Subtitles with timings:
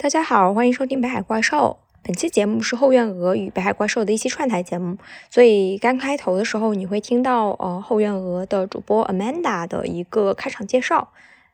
[0.00, 1.76] 大家好，欢迎收听北海怪兽。
[2.04, 4.96] 本期节目是后院鹅与北海怪兽的一期串台节目，
[5.28, 11.08] 所以刚开头的时候你会听到呃后院鹅的主播 Amanda 的一个开场介绍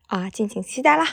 [0.08, 1.06] 啊，敬请期待啦。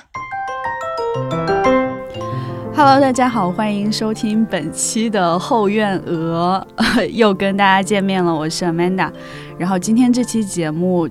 [2.75, 6.67] Hello，大家好，欢迎收听本期的后院鹅，
[7.13, 9.09] 又跟大家见面了，我是 Amanda。
[9.57, 11.07] 然后今天这期节目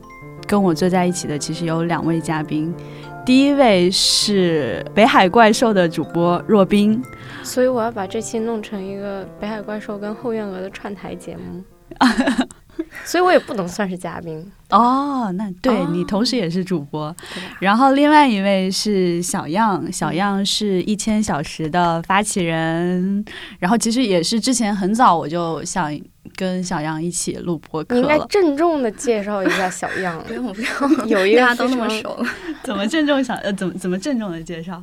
[0.47, 2.75] 跟我坐在一起的其实有两位嘉宾。
[3.31, 7.01] 第一位是北海怪兽的主播若冰，
[7.45, 11.63] 所以我要把这期弄成一个北海怪兽跟后院鹅的串台节目，
[13.07, 15.31] 所以我也不能算是嘉宾哦。
[15.37, 17.15] 那对你同时也是主播，
[17.61, 23.25] 然后另外一位是小样，小样是一千小时的发起人，
[23.61, 25.97] 然后其实也是之前很早我就想。
[26.41, 30.19] 跟小样一起录播客，你应该郑重的介绍一下小样。
[30.27, 32.27] 不用不用， 有一个大家都那么熟了，
[32.65, 34.83] 怎么郑重小呃怎么怎么郑重的介绍？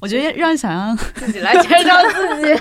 [0.00, 2.60] 我觉得让小样自己来介绍自己。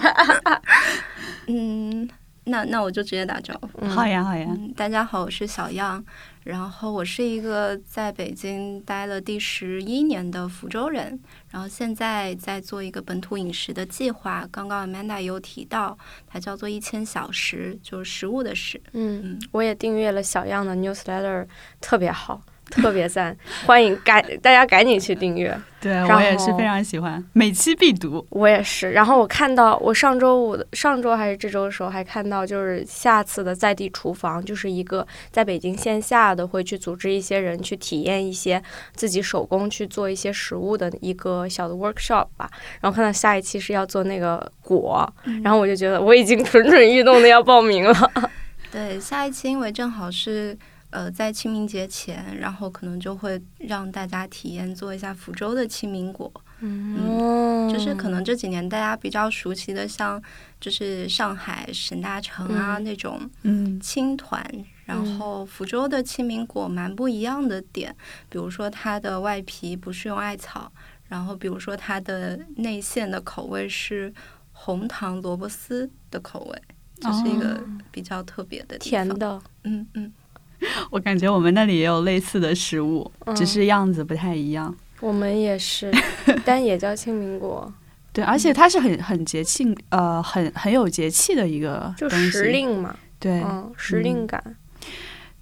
[1.47, 2.09] 嗯，
[2.45, 3.85] 那那我就直接打招呼。
[3.87, 6.03] 好呀好呀，大家好，我是小样。
[6.43, 14.47] 然后我是一个在北京待了第十一年的福州人，然后现在在做一个本土饮食的计划。
[14.51, 18.79] 刚刚 Amanda 有提到，它叫做一千小时，就是食物的食。
[18.93, 21.47] 嗯，我也订阅了小样的 newsletter，
[21.81, 22.39] 特别好。
[22.75, 25.57] 特别赞，欢迎赶大家赶紧去订阅。
[25.79, 28.25] 对我也是非常喜欢，每期必读。
[28.31, 28.91] 我也是。
[28.91, 38.61] 然后我看到，我上周五的上周还是这周的时候，还看到就是下次的在地厨房，就是一个在北京线下的会去组织一些人去体验一些
[38.93, 42.49] 自己手工去做一些食物的一个小的 workshop 吧。
[42.81, 45.07] 然后看到下一期是要做那个果，
[45.43, 48.11] 然后我就觉得我已经蠢蠢欲动的要报名了。
[48.71, 50.57] 对，下一期因为正好是。
[50.91, 56.31] 呃，在清明节前，然后可能就会让大家体验做一下福州的清明果。
[56.59, 60.21] 嗯，就是可能这几年大家比较熟悉的，像
[60.59, 64.41] 就是上海沈大成啊那种嗯青团，
[64.85, 67.93] 然后福州的清明果蛮不一样的点，
[68.29, 70.71] 比如说它的外皮不是用艾草，
[71.09, 74.13] 然后比如说它的内馅的口味是
[74.53, 76.61] 红糖萝卜丝的口味，
[77.01, 77.61] 这是一个
[77.91, 80.13] 比较特别的甜的，嗯嗯。
[80.89, 84.73] 我感觉我们那里也有类似的食物，只是样子不太一样。
[85.01, 85.91] 我们也是，
[86.45, 87.71] 但也叫清明果。
[88.13, 92.95] 对，而且它是很很节庆，呃，很很有节气的一个就时令嘛。
[93.19, 93.43] 对，
[93.75, 94.41] 时令感。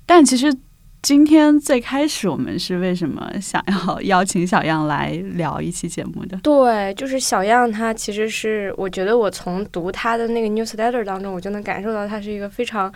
[0.07, 0.52] 但其实
[1.03, 6.35] 今天最开始我们是为什么想要邀请小样来聊一期节目的？
[6.38, 12.91] 对，就是小样，他其实是我觉得我从读他的那个 newsletter 当中，我就能感受到他是一个非常。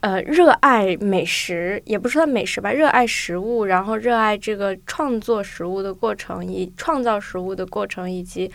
[0.00, 8.50] 呃，热爱美食也不是说美食吧，热爱食物，然后热爱这个创作食物的过程，以创造食物的过程，以及。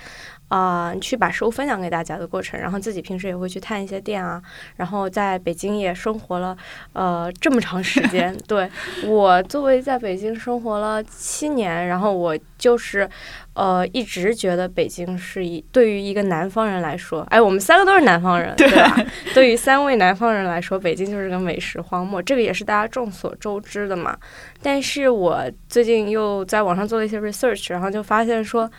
[0.54, 4.40] 啊，去把食物分享给大家的过程，然后自己平时也会去探一些店啊，
[4.76, 6.56] 然后在北京也生活了
[6.94, 8.38] 呃这么长时间。
[8.48, 8.70] 对
[9.04, 13.10] 我作为在北京生活了七年，然后我就是
[13.56, 18.96] 呃一直觉得北京是一对于一个南方人来说，哎，我们三个都是南方人， 对吧？
[19.34, 24.16] 对于三位南方人来说，北京就是个美食荒漠，这个也是大家众所周知的嘛。
[24.62, 28.70] 但是我最近又在网上做了一些 research，然后就发现说。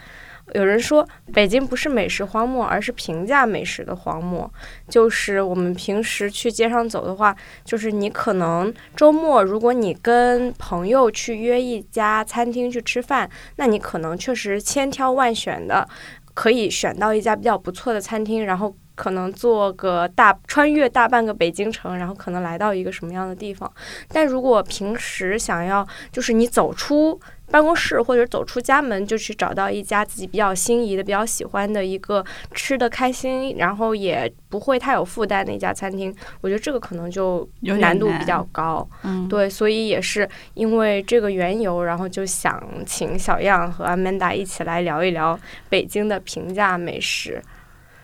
[0.53, 4.49] 有人说北京不是美食荒漠，而是平价美食的荒漠。
[4.89, 7.35] 就是我们平时去街上走的话，
[7.65, 15.89] 就是你可能周末如果你跟朋友去约一家餐厅去吃饭，那你可能确实千挑万选的
[16.35, 23.71] 可以选到一家比较不错的餐厅，然后可能坐个大穿越大半个北京城，然后可能来到一个什么样的地方。
[24.09, 27.21] 但如果平时想要，就是你走出。
[27.51, 36.13] 办公室或者走出家门就去找到一家自己比较心仪的、比较喜欢的一个吃的开心，然后也不会太有负担的一家餐厅。
[36.41, 38.89] 我觉得这个可能就难度比较高。
[39.03, 45.39] 嗯，对，所以也是因为这个缘由，然后就想请小样和 Amanda 一起来聊一聊
[45.69, 47.43] 北京的平价美食。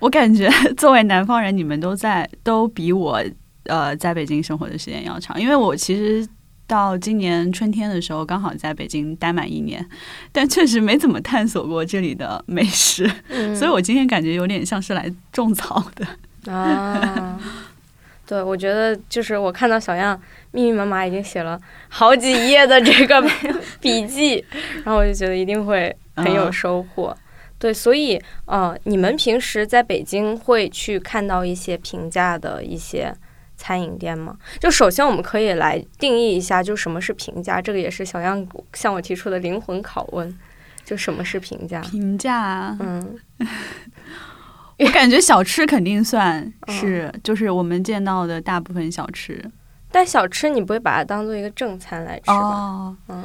[0.01, 3.23] 我感觉 作为南方人，你们都在都比我
[3.67, 6.27] 呃在北京生活的时间要长，因为我其实。
[6.71, 9.85] 到今年春天的时候，刚好在北京待满一年，
[10.31, 13.11] 但确实没怎么探索过这里的美食，
[13.57, 16.07] 所以我今天感觉有点像是来种草的
[16.55, 17.37] 啊。
[18.25, 20.17] 对，我觉得就是我看到小样
[20.53, 23.21] 密密麻麻已经写了好几页的这个
[23.83, 24.45] 笔记，
[24.85, 27.17] 然后我就觉得一定会很有收获。
[27.61, 33.15] 对，所以呃，你们平时在北京会去看到一些平价的一些。
[33.63, 34.35] 餐饮店吗？
[34.59, 37.61] 就首先我们可以来定义一下，就什么是平价？
[37.61, 40.35] 这个也是小样向我提出的灵魂拷问。
[40.83, 41.79] 就什么是平价？
[41.83, 43.19] 平价，嗯，
[44.81, 49.39] 我感觉小吃肯定算嗯是，就是我们见到的大部分小吃。
[49.93, 52.35] 但小吃你不会把它当做一个正餐来吃吧？
[52.35, 53.25] 哦，嗯，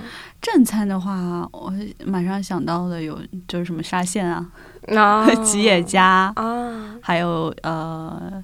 [0.53, 1.73] 正餐的话，我
[2.05, 4.51] 马上想到的有就是什么沙县啊、
[4.95, 8.43] 啊 吉野家，啊，还有呃，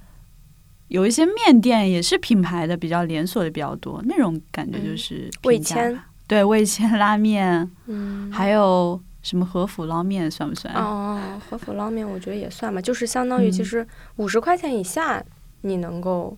[0.88, 10.74] 有一些面店也是品牌的，比较连锁的比较多，那种感觉就是嗯味千吧，对味千拉面，嗯，还有什么和府捞面算不算？
[10.74, 15.22] 哦，和府捞面我觉得也算吧，就是相当于嗯其实五十块钱以下
[15.60, 16.36] 你能够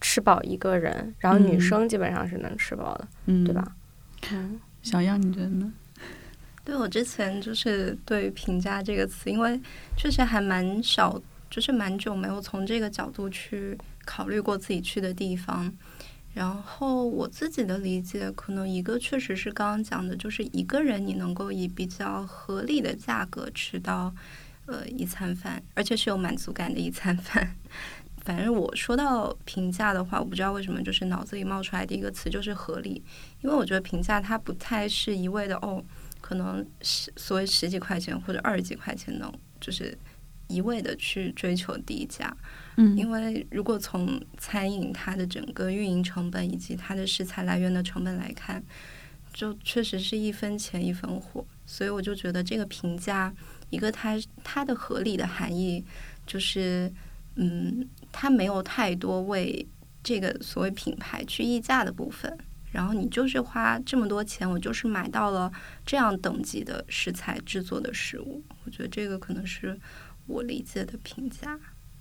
[0.00, 3.64] 吃饱一个人，然后女嗯生基本上是能吃饱的，嗯，对吧？？
[4.32, 5.72] 嗯小样，你觉得呢？
[6.64, 9.60] 对我之前就是对评价这个词，因为
[9.96, 11.20] 确实还蛮少，
[11.50, 15.72] 就是蛮久没有从这个角度去考虑过自己去的地方。
[16.34, 24.14] 然后我自己的理解，可能一个确实是刚刚讲的，就是一个人你能够以比较合理的价格吃到
[24.64, 27.54] 呃一餐饭，而且是有满足感的一餐饭。
[28.24, 33.02] 反正我说到评价的话，我不知道为什么就是脑子里冒出来的一个词就是合理，
[33.42, 35.84] 因为我觉得评价它不太是一味的哦，
[36.20, 39.96] 可能十所谓十几块钱或者二十几块钱能就是
[40.46, 42.34] 一味的去追求低价，
[42.76, 42.96] 嗯。
[42.96, 48.62] 因为如果从餐饮它的整个运营成本以及它的食材来源的成本来看，
[49.32, 53.34] 就确实是一分钱一分货，所以我就觉得这个评价
[53.70, 55.84] 一个它它的合理的含义
[56.26, 56.92] 就是，
[57.36, 59.66] 嗯，它没有太多为
[60.02, 62.38] 这个所谓品牌去溢价的部分。
[62.72, 65.52] 然后你就是花这么多钱，我就是买到了
[65.86, 69.78] 这样等级的食材制作的食物，我觉得这个可能是
[70.26, 71.58] 我理解的评价。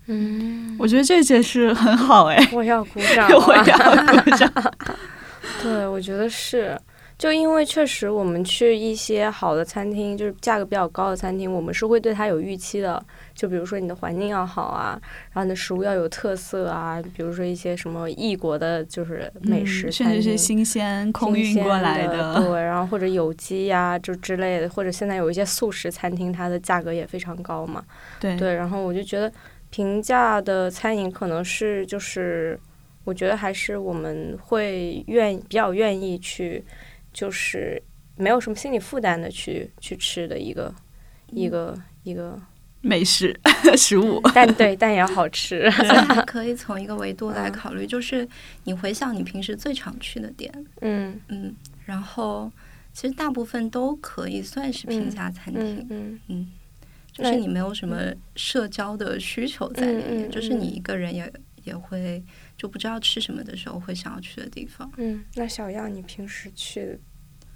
[0.08, 3.56] 嗯，我觉得这解释很好哎，我要鼓掌 我。
[3.56, 4.74] 要鼓掌。
[5.62, 6.80] 对，我觉得是。
[7.18, 13.06] 就因为确实，我们去一些好的餐厅，就是价格比较高的餐厅，我们是会对它有预期的。
[13.42, 15.02] 就比如说你的环境要好啊，
[15.32, 27.84] 然后你的食物要有特色啊，比如说一些什么异国的，就是美食嗯餐厅，甚至是新鲜空运过来的，对，然后或者有机呀、就之类的，或者现在有一些素食餐厅，它的价格也非常高嘛。
[28.20, 29.34] 对对，然后我就觉得
[29.72, 32.60] 平价的餐饮可能是就是，
[33.06, 36.64] 我觉得还是我们会愿比较愿意去，
[37.12, 37.82] 就是
[38.18, 40.72] 没有什么心理负担的去去吃的一个
[41.32, 42.40] 一个一个，
[42.81, 43.39] 美食
[43.78, 45.69] 食物，但对，但也要好吃。
[45.72, 48.28] 所以还可以从一个维度来考虑，就是
[48.63, 50.51] 你回想你平时最常去的店，
[50.81, 51.19] 嗯。
[51.30, 51.56] 嗯，
[51.86, 52.51] 然后
[52.94, 55.88] 其实大部分都可以算是平价餐厅。
[55.89, 56.51] 嗯，嗯嗯，
[57.13, 61.31] 就是你没有什么社交的需求在里面，就是你一个人也
[61.63, 62.24] 也会
[62.57, 64.92] 就不知道吃什么的时候会想要去的地方。
[64.98, 66.98] 嗯，那小样，你平时去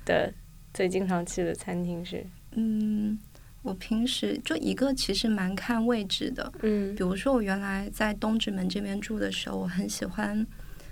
[0.06, 0.32] 的
[0.74, 2.26] 最经常去的餐厅是？
[2.52, 3.18] 嗯，
[3.66, 10.46] 我平时就一个其实蛮看位置的，嗯比如说我原来在东直门这边住的时候，我很喜欢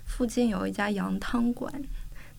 [0.05, 1.71] 附近有一家羊汤馆，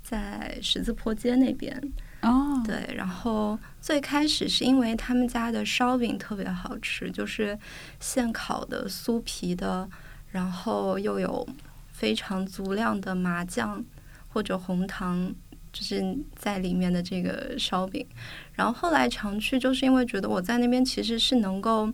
[0.03, 1.81] 在十字坡街那边。
[2.23, 7.57] 哦，对，然后最开始是因为他们家的烧饼特别好吃，就是
[8.01, 9.89] 现烤的酥皮的，
[10.33, 11.47] 然后又有
[11.93, 13.85] 非常足量的麻酱
[14.29, 15.35] 或者红糖，
[15.75, 18.06] 就是在里面的这个烧饼。
[18.55, 21.93] 然后后来常去，就是因为觉得我在那边其实是能够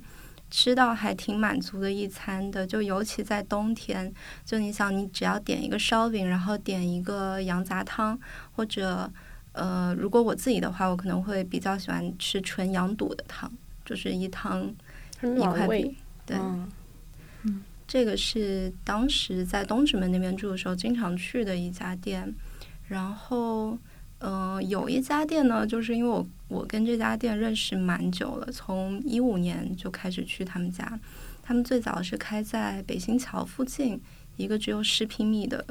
[0.51, 4.13] 吃到还挺满足的一餐的，就尤其在冬天，
[4.45, 8.19] 就你想，你只要点一个烧饼，然后点一个羊杂汤，
[8.53, 9.11] 或者
[9.53, 13.51] 呃，如果我自己的话，我可能会比较喜欢吃纯羊肚的汤，
[13.85, 14.73] 就是一汤
[15.23, 15.97] 一块饼。。
[16.27, 22.33] 对，嗯这个是当时在东直门那边住的时候经常去的一家店。
[22.91, 23.79] 然后，
[24.19, 30.99] 呃，有一家店呢，就是因为我我跟这家店认识蛮久了，从一五年就开始去他们家。
[31.41, 34.01] 他们最早是开在北新桥附近
[34.37, 35.65] 一个只有十平米的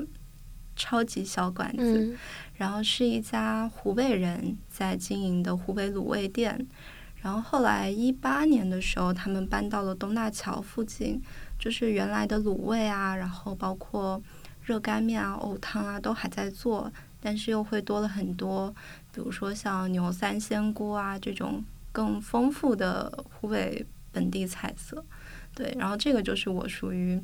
[0.77, 2.05] 超级小馆子。
[2.05, 2.17] 嗯
[2.55, 6.67] 然后是一家湖北人在经营的湖北卤味店。
[7.21, 11.21] 然后后来一八年的时候，他们搬到了东大桥附近，
[11.57, 14.21] 就是原来的卤味啊，然后包括
[14.61, 18.73] 热干面啊、藕汤啊都还在做，但是又会多了很多，
[19.13, 25.03] 比如说像牛三鲜锅啊这种更丰富的湖北本地菜色。
[25.53, 27.19] 对，然后这个就是我属于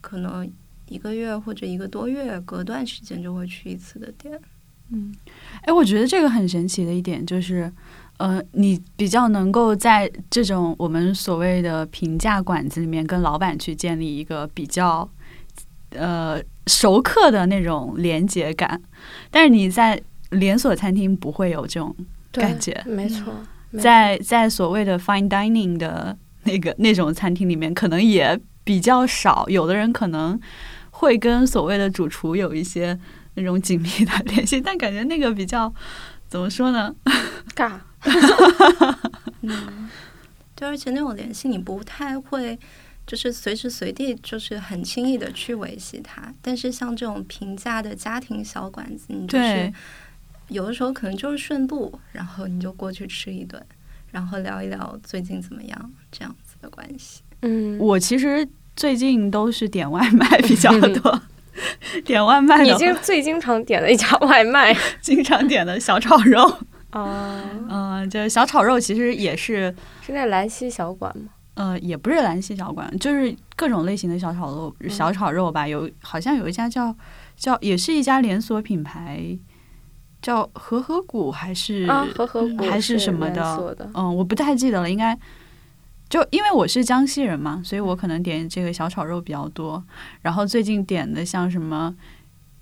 [0.00, 0.48] 可能
[0.88, 4.40] 一个月或者一个多月隔段时间就会去一次的店。
[4.92, 5.14] 嗯
[5.62, 7.72] 哎，我觉得这个很神奇的一点就是，
[8.18, 15.08] 呃，你比较能够在这种我们所谓的平价馆子里面跟老板去建立一个比较
[15.90, 18.80] 呃熟客的那种连接感，
[19.30, 21.94] 但是你在连锁餐厅不会有这种
[22.32, 23.32] 感觉，没错，
[23.78, 29.48] 在在所谓的 fine dining 的那个那种餐厅里面，可能也比较少。
[29.48, 30.38] 有的人可能
[30.90, 32.98] 会跟所谓的主厨有一些
[33.34, 35.72] 那种紧密的联系，但感觉那个比较
[36.28, 36.94] 怎么说呢？
[37.54, 37.72] 尬。
[39.42, 39.88] 嗯，
[40.54, 42.58] 对，而且那种联系你不太会，
[43.10, 46.32] 就是随时随地就是很轻易的去维系它。
[46.40, 49.72] 但是像这种平价的家庭小馆子，你就是
[50.46, 53.60] 有的时候可能就是顺路，然后你就过去吃一顿，
[54.12, 57.22] 然后聊一聊最近怎么样，这样子的关系。
[57.42, 61.20] 嗯，我其实最近都是点外卖比较 多，
[62.04, 62.62] 点外卖。
[62.62, 66.58] 你经最经常点的一家外卖， 经常点的小炒肉。
[66.92, 69.74] 哦， 嗯，就是小炒肉，其实也是
[70.06, 71.30] 是在兰溪小馆吗？
[71.60, 75.68] 呃，也不是兰溪小馆，就是各种类型的小炒肉，小炒肉吧。
[75.68, 76.96] 有好像有一家叫
[77.36, 79.38] 叫，也是一家连锁品牌，
[80.22, 83.76] 叫和合谷还是啊和和谷还是什么的？
[83.92, 84.90] 嗯，我不太记得了。
[84.90, 85.14] 应该
[86.08, 89.84] 就因为我是江西人嘛，所以我可能点这个小炒肉比较多。
[90.22, 91.94] 然后最近点的像什么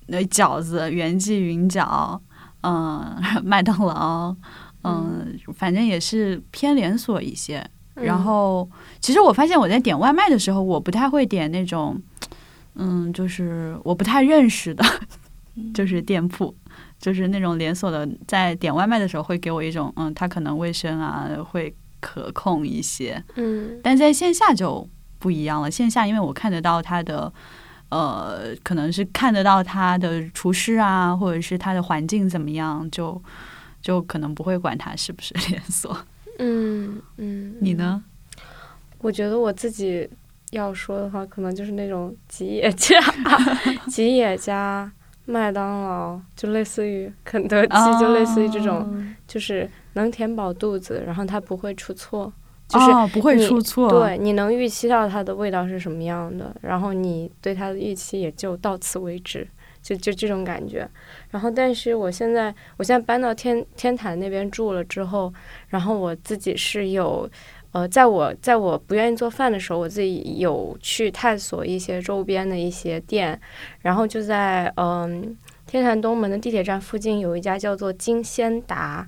[0.07, 2.19] 那饺子、元记云饺。
[2.61, 4.35] 嗯， 麦当劳，
[4.83, 7.65] 嗯，反正也是偏连锁一些。
[8.01, 11.99] 然后，其实我发现我在点外卖的时候，我不太会点那种，
[12.75, 14.83] 嗯，就是我不太认识的，
[15.73, 16.53] 就是店铺，
[16.99, 23.23] 就是那种连锁的，在点外卖的时候会给我一种，嗯，它可能卫生啊会可控一些。
[23.35, 24.87] 嗯，但在线下就
[25.19, 25.69] 不一样了。
[25.69, 27.31] 线下因为我看得到它的。
[27.91, 33.19] 呃，可能是看得到他的厨师啊，或者是他的环境怎么样，就
[33.81, 35.97] 就可能不会管它是不是连锁。
[36.39, 38.03] 嗯嗯，你呢？
[38.97, 40.09] 我觉得我自己
[40.51, 42.99] 要说的话，可能就是那种吉野家、
[43.87, 44.91] 吉野家、
[45.25, 52.33] 麦当劳，就类似于肯德基，就类似于这种，就是能填饱肚子，然后它不会出错。
[52.67, 59.47] 就是不会出错，对，你能预期到它的味道是什么样的，然后你对它的预期也就到此为止，
[59.81, 60.87] 就就这种感觉。
[61.29, 65.33] 然后，但是我现在，我现在搬到天天坛那边住了之后，
[65.67, 67.29] 然后我自己是有，
[67.71, 73.39] 呃，在我在我不愿意做饭的时候，我自己有去探索一些周边的一些店，
[73.81, 79.07] 然后就在嗯天坛东门的地铁站附近有一家叫做金仙达。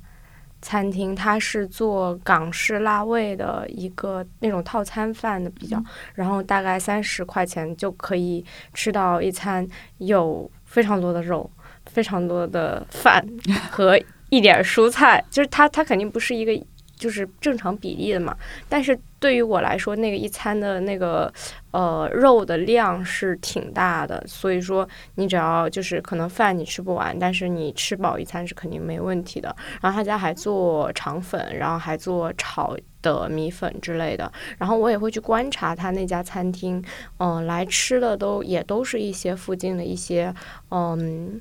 [0.63, 11.49] 餐厅，它是做港式辣味的一个那种套餐饭的比较，然后大概三十块钱就可以吃到一餐，有非常多的肉，
[11.91, 13.25] 非常多的饭
[13.69, 16.51] 和一点蔬菜，就是它它肯定不是一个
[16.95, 18.35] 就是正常比例的嘛，
[18.67, 18.97] 但是。
[19.21, 21.31] 对于我来说，那个一餐的那个
[21.69, 29.55] 呃肉的量是挺大的，所以说你只要就是可能饭你吃不完，但是你吃饱一餐是肯定没问题的。
[29.79, 34.31] 然后他家还做肠粉，然后还做炒的米粉之类的。
[34.57, 36.83] 然后我也会去观察他那家餐厅，
[37.19, 40.33] 嗯，来吃的都也都是一些附近的一些
[40.71, 41.39] 嗯。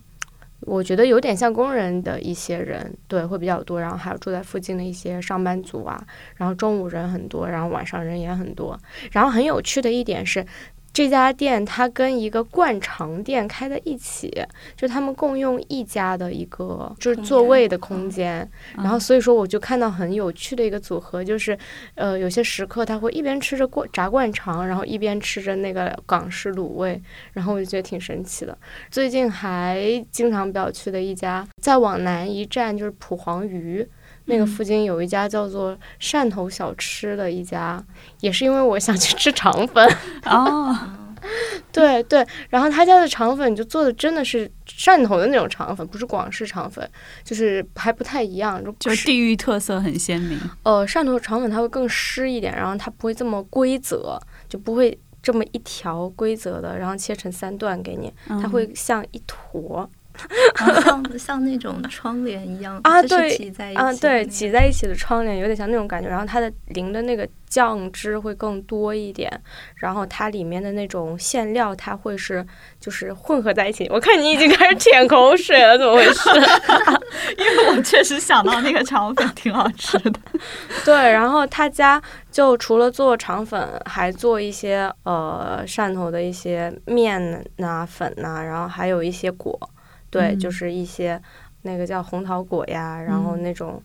[0.63, 3.81] 我觉得有点像工人的一些人，对，会比较多。
[3.81, 6.03] 然后还有住在附近的一些上班族啊，
[6.37, 8.79] 然后中午人很多，然后晚上人也很多。
[9.13, 10.45] 然后很有趣的一点是。
[10.93, 14.31] 这家店它跟一个灌肠店开在一起，
[14.77, 18.49] 就他们共用一家的一个就是座位的空间。
[18.77, 21.57] 然后所以说我就看到很有趣的一个组合，就是
[21.95, 27.01] 呃有些食客他会一边吃着灌炸灌肠，然后一边吃着那个港式卤味，
[27.33, 28.57] 然后我就觉得挺神奇的。
[28.91, 33.89] 最近还经常比较去的一家，再往南一站就是蒲黄鱼。
[34.31, 37.85] 那个附近有一家叫做汕头小吃的一家，
[38.21, 39.85] 也是因为我想去吃肠粉
[40.25, 40.75] 哦，
[41.73, 46.89] 对对，然后他家的肠粉就做的真的是汕头的那种肠粉，不是广式肠粉，
[47.25, 50.39] 就是还不太一样，就地域特色很鲜明。
[50.63, 54.17] 呃，汕头肠粉它会更湿一点，然后它不会这么规则，
[54.49, 59.89] 就不会这么一条规则的，然后切成三段给你，它会像一坨。
[60.83, 66.09] 像像那种窗帘一样啊，对啊，对，挤在一起的窗帘有点像那种感觉。
[66.09, 69.31] 然后它的淋的那个酱汁会更多一点，
[69.77, 72.45] 然后它里面的那种馅料它会是
[72.79, 73.89] 就是混合在一起。
[73.91, 76.29] 我看你已经开始舔口水了，怎么回事？
[77.39, 80.13] 因为我确实想到那个肠粉挺好吃的。
[80.85, 82.01] 对，然后他家
[82.31, 89.59] 就除了做肠粉，还做一些呃汕头的一些面呐、粉呐，然后还有一些果。
[90.11, 91.21] 对，就是一些
[91.63, 93.83] 那个叫红桃果呀，然后那种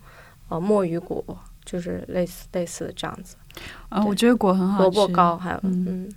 [0.50, 1.24] 呃墨鱼果，
[1.64, 3.36] 就是类似类似的这样子。
[3.90, 4.98] 啊，我觉得果很好吃。
[4.98, 6.10] 萝卜糕还有嗯，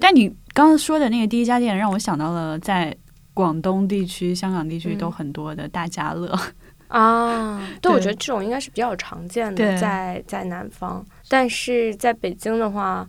[0.00, 2.96] 但你刚刚说的那个第一家店，让我想到了在
[3.34, 6.34] 广东地区、香港地区都很多的大家乐。
[6.88, 13.06] 啊， 对，我觉得这种应该是比较常见的，在在南方，但是在北京的话，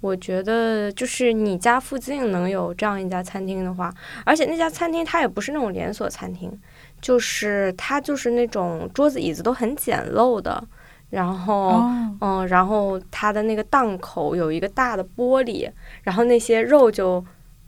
[0.00, 3.92] 我觉得就是你家附近能有这样一家餐厅的话，
[4.24, 6.50] 而且那家餐厅它也不是那种连锁餐厅，
[7.00, 10.62] 就是它就是那种桌子椅子都很简陋的，
[11.10, 11.68] 然后。
[11.68, 15.70] 哦，嗯，然后它的那个档口有一个大的玻璃，
[16.02, 17.24] 然后那些肉就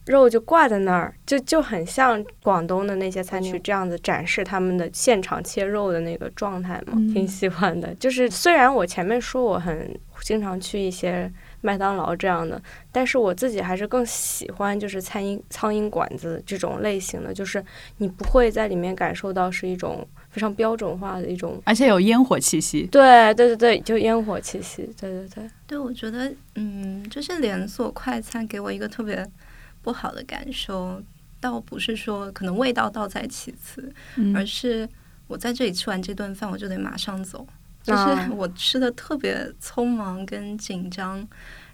[0.07, 7.95] 肉就挂在那儿，就就很像广东的那些餐厅这样子展示他们的现场切肉的那个状态嘛，嗯挺喜欢的。
[7.95, 17.65] 就是虽然我前面说我很经常去一些麦当劳这样的，但是我自己还是更喜欢就是餐饮苍蝇馆子这种类型的，就是
[17.99, 21.61] 你不会在里面感受到是一种非常标准化的一种。
[21.65, 22.87] 而且有烟火气息。
[22.87, 25.51] 对对对对，就烟火气息，对对对。
[25.67, 29.27] 对，我觉得，嗯，就是连锁快餐给我一个特别
[29.83, 31.01] 不好的感受，
[31.41, 34.89] 倒不是说可能味道倒在其次，嗯而是
[35.29, 37.47] 我在这里吃完这顿饭，我就得马上走，
[37.83, 41.27] 就是啊我吃的特别匆忙跟紧张。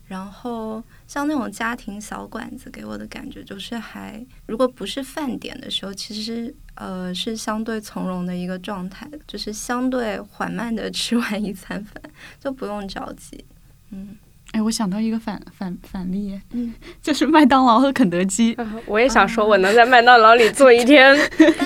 [0.08, 12.00] 然后像那种家庭小馆子给我的感觉就是还，如果不是饭点的时候，其实呃是相对从容的一个状态，就是相对缓慢的吃完一餐饭，
[12.38, 13.44] 就不用着急。
[13.90, 14.16] 嗯，
[14.52, 16.72] 哎，我想到一个反反反例，嗯，
[17.02, 18.54] 就是麦当劳和肯德基。
[18.54, 21.18] 啊我也想说，我能在麦当劳里坐一天，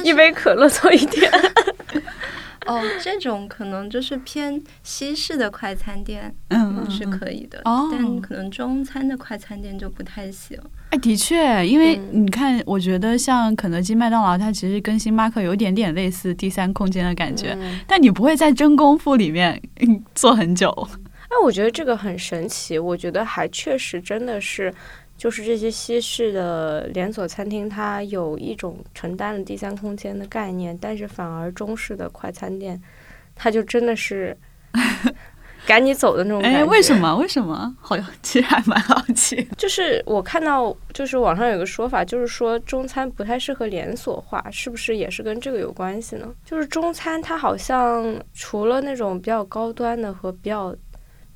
[0.03, 1.31] 一杯可乐坐一天。
[2.71, 10.57] 哦，这种可能就是偏西式的快餐店嗯，是嗯可以的，哦但可能中餐的快餐店就不太行。
[10.91, 20.71] 哎，的确，因为嗯你看，我觉得像肯德基、麦当劳，它其实跟星巴克有一点点类似第三空间的感觉，嗯但你不会在真功夫里面嗯坐很久。
[21.31, 22.77] 哎，我觉得这个很神奇。
[22.77, 24.73] 我觉得还确实真的是，
[25.21, 32.81] 就是这些西式的连锁餐厅，它有一种承担了第三空间的概念，但是反而中式的快餐店，
[33.35, 34.35] 它就真的是
[35.67, 36.61] 赶你走的那种感觉。
[36.61, 36.97] 哎，为什？
[36.97, 37.15] 么？
[37.19, 37.77] 为什么？
[37.83, 39.47] 好，其实还蛮好奇。
[39.59, 46.27] 就是我看到，就是网上有个说法，就是说中餐不太适合连锁化，是不是也是跟这个有关系呢？
[46.47, 50.73] 就是中餐它好像除了那种比较高端的和比较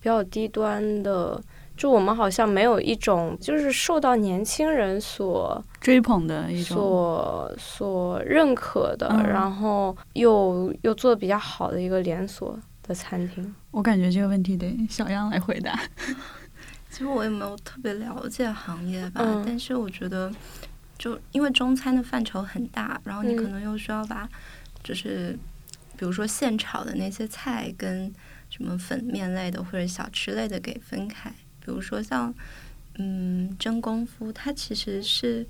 [0.00, 1.38] 比较低端的，
[1.76, 13.54] 就我们好像没有一种就是受到年轻人所追捧的一种，所所认可的，嗯然后又又做的比较好的一个连锁的餐厅。
[13.72, 15.78] 我感觉这个问题得小杨来回答。
[16.90, 20.32] 其实我也没有特别了解行业吧，嗯但是我觉得，
[20.96, 24.28] 就因为中餐的范畴很大，然后你嗯可能又需要把，
[24.84, 25.36] 就是
[25.96, 28.14] 比如说现炒的那些菜跟
[28.48, 31.34] 什么粉面类的或者小吃类的给分开。
[31.64, 32.32] 比如说像，
[32.98, 35.46] 嗯，蒸功夫，它其实是，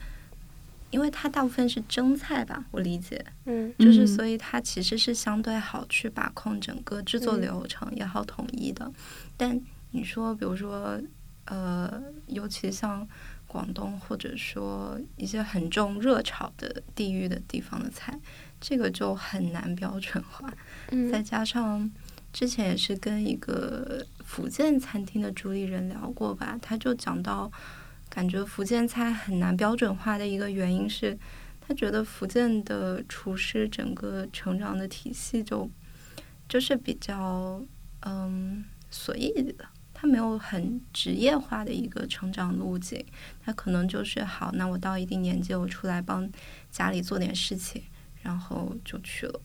[0.90, 8.90] 因为它大部分是蒸菜吧，我理解，嗯就是嗯所以它其实是相对好去把控整个制作嗯流程，也好统一的。
[9.36, 11.00] 但你说，比如说，
[11.46, 13.06] 呃，尤其像
[13.46, 18.18] 广东或者说一些很重热炒的地域的地方的菜，
[18.60, 20.48] 这个就很难标准化。
[21.12, 21.90] 再嗯加上
[22.34, 27.48] 之前也是跟一个福建餐厅的主理人聊过吧，他就讲到，
[28.10, 31.16] 感觉福建菜很难标准化的一个原因是，
[31.60, 35.70] 他觉得福建的厨师整个成长的体系就
[36.48, 37.62] 就是比较
[38.00, 39.64] 嗯随意的。
[39.96, 43.06] 他没有很职业化的一个成长路径，
[43.44, 46.28] 他可能就是好，那我到一定年纪，我出来帮
[46.68, 47.80] 家里做点事情，
[48.22, 49.40] 然后就去了。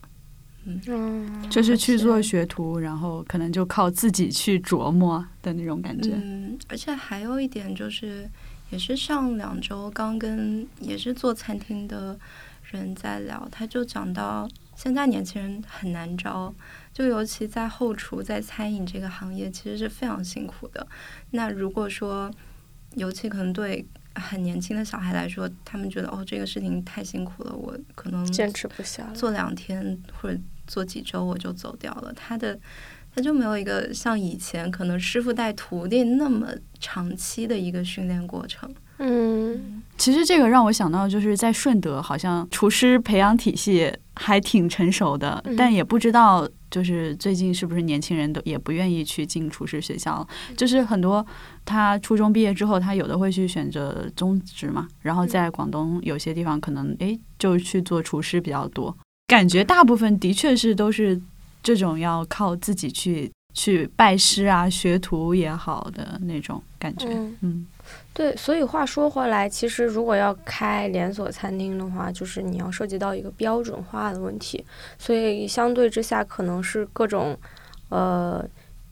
[0.87, 6.11] 嗯，就是去做学徒，然后可能就靠自己去琢磨的那种感觉。
[6.13, 8.29] 嗯，而且还有一点就是，
[8.69, 12.17] 也是上两周刚跟也是做餐厅的
[12.71, 16.53] 人在聊，他就讲到现在年轻人很难招，
[16.93, 20.85] 就尤其在后厨在餐饮这个行业，其实是非常辛苦的。
[21.31, 22.31] 那如果说，
[22.95, 29.13] 尤其可能对很年轻的小孩来说，他们觉得哦这个事情太辛苦了，我可能坚持不下来。
[29.13, 32.13] 做两天或者做几周我就走掉了。
[32.13, 32.57] 他的
[33.13, 36.47] 他就没有一个像以前可能师傅带徒弟那么
[36.79, 38.73] 长期的一个训练过程。
[39.01, 50.27] 嗯其实这个让我想到，就是在顺德，好像厨师培养体系还挺成熟的，嗯但也不知道就是最近是不是年轻人都也不愿意去进厨师学校了。
[50.57, 51.25] 就是很多
[51.63, 58.95] 他初中毕业之后，他有的会去选择中职嘛，然后在广东有些地方可能诶就去做厨师比较多。
[59.29, 61.21] 感觉大部分的确是都是
[61.61, 67.05] 这种要靠自己去去拜师啊、学徒也好的那种感觉。
[67.09, 67.67] 嗯嗯
[68.13, 74.65] 对，所以话说回来，其实如果要开连锁餐厅的话，就是你要涉及到一个标准化的问题，
[74.97, 77.37] 所以相对之下，可能是各种
[77.89, 78.43] 呃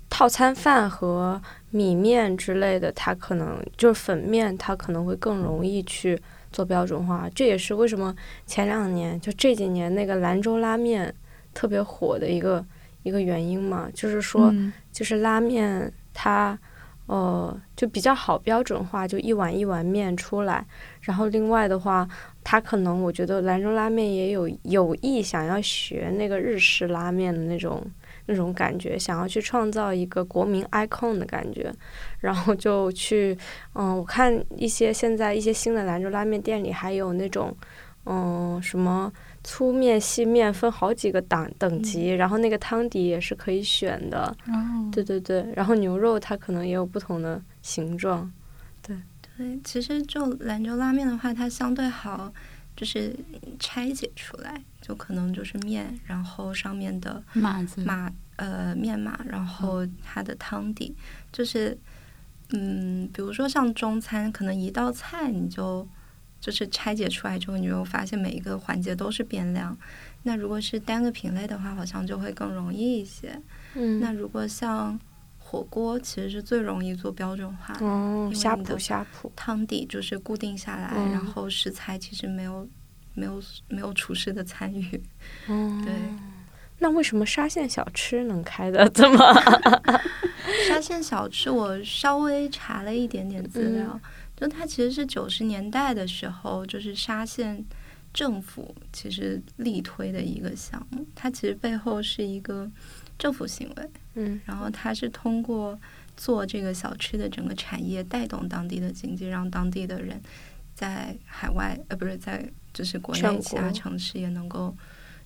[0.10, 6.20] 套餐饭和米面之类的，它可能就是粉面，它可能会更容易去
[6.58, 7.30] 做标准化。
[7.36, 8.16] 这也是为什么
[8.48, 11.14] 前两年就这几年那个兰州拉面
[11.54, 12.66] 特别火的一个
[13.04, 14.50] 一个原因嘛，就是说。
[14.52, 16.58] 嗯就是拉面它
[17.06, 20.66] 呃就比较好标准化，就一碗一碗面出来。
[21.02, 22.08] 然后另外的话，
[22.44, 27.86] 它可能我觉得兰州拉面也有有意想要学那个日式拉面的那种
[28.28, 31.74] 那种感觉，想要去创造一个国民 icon 的感觉，
[32.20, 33.38] 然后就去
[33.74, 37.56] 嗯，我看一些现在一些新的兰州拉面店里还有那种
[38.06, 39.12] 嗯什么。
[39.44, 44.26] 粗面、细面分好几个档等级，然后那个汤底也是可以选的。
[44.48, 48.30] 哦对对对，然后牛肉它可能也有不同的形状。
[48.82, 48.98] 对，
[49.64, 52.30] 其实就兰州拉面的话，它相对好，
[52.76, 53.16] 就是
[53.58, 60.96] 拆解出来，就可能就是面，然后上面的码子码呃面码，然后它的汤底，
[61.32, 61.78] 就是
[62.52, 65.86] 嗯，比如说像中餐，可能一道菜你就
[66.40, 69.78] 就是拆解出来之后，你就发现每一个环节都是变量。
[70.24, 73.38] 那如果是单个品类的话，好像就会更容易一些。
[73.76, 74.98] 嗯那如果像
[75.38, 77.86] 火锅，其实是最容易做标准化的。
[77.86, 79.32] 哦，因为呷哺你的。
[79.36, 82.68] 汤底就是固定下来，嗯然后食材其实没有
[83.18, 85.04] 没有没有厨师的参与。
[85.48, 85.94] 哦，对，
[86.80, 89.18] 那为什么沙县小吃能开的这么？
[90.68, 94.02] 沙县小吃我稍微查了一点点资料，嗯。
[94.38, 97.66] 就它其实是九十年代的时候，就是沙县
[98.14, 102.70] 政府其实力推的一个项目，它其实背后是一个
[103.18, 104.40] 政府行为，嗯。
[104.46, 105.78] 然后它是通过
[106.16, 110.22] 做这个小吃的整个产业，带动当地的经济，让当地的人
[110.76, 114.76] 在海外呃不是在就是国内其他城市也能够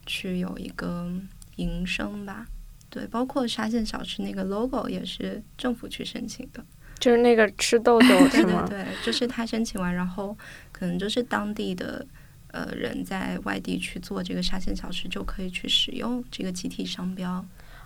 [0.05, 1.11] 去有一个
[1.57, 2.47] 营生吧。
[2.89, 6.63] 对，包括沙县小吃那个 logo 也是政府去申请的。
[6.97, 8.43] 就是那个吃豆豆对？
[8.43, 10.37] 对对，就是他申请完，然后
[10.71, 12.05] 可能就是当地的
[12.51, 17.45] 呃人在外地去做这个沙县小吃，就可以去使用这个集体商标。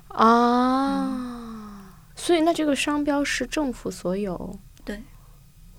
[0.09, 4.64] 啊，所以那这个商标是政府所有，对，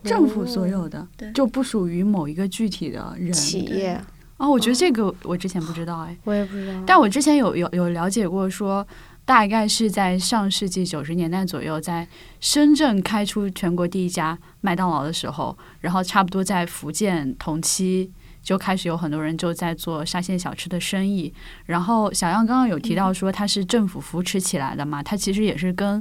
[0.07, 3.33] 政府所有的，对就不属于某一个具体的人。
[3.33, 4.01] 企业，
[4.37, 6.83] 哦，我觉得这个我之前不知道哎，我也不知道。
[6.87, 8.87] 但我之前有有有了解过说。
[9.27, 12.07] 大概是在上世纪九十年代左右，在
[12.38, 18.09] 深圳开出全国第一家麦当劳的时候，然后差不多在福建同期
[18.40, 21.35] 就开始有很多人就在做沙县小吃的生意。
[21.64, 26.01] 然后小样刚刚有提到说它是政府扶持起来的嘛，它其实也是跟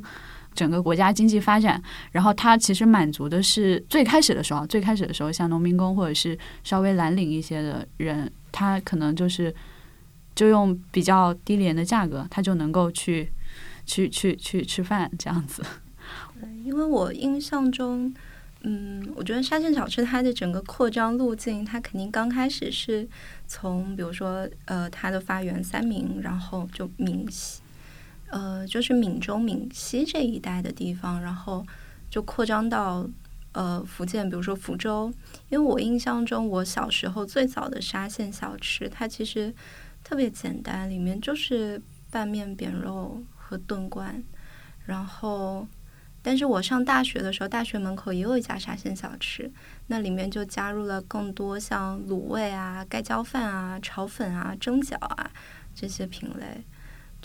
[0.55, 9.53] 整个国家经济发展，然后它其实满足的是最开始的时候，最开始的时候像农民工或者是稍微蓝领一些的人，他可能就是。
[10.35, 13.31] 就用比较低廉的价格，他就能够去
[13.85, 15.63] 去去去吃饭这样子。
[16.65, 18.13] 因为我印象中，
[18.63, 23.07] 嗯，我觉得沙县小吃它的整个扩张路径，它肯定刚开始是
[23.47, 27.61] 从比如说呃它的发源三明，然后就闽西，
[28.29, 31.65] 呃就是闽中闽西这一带的地方，然后
[32.09, 33.07] 就扩张到
[33.53, 35.13] 呃福建，比如说福州。
[35.49, 39.53] 因为我印象中，我小时候最早的沙县小吃，它其实
[40.03, 44.23] 特别简单，里面就是拌面、扁肉和炖罐，
[44.85, 45.67] 然后。
[46.27, 49.51] 但是我上大学的时候，大学门口也有一家沙县小吃，
[49.85, 55.29] 那里面就加入了更多像卤味啊、盖浇饭啊、炒粉啊、蒸饺啊
[55.75, 56.63] 这些品类，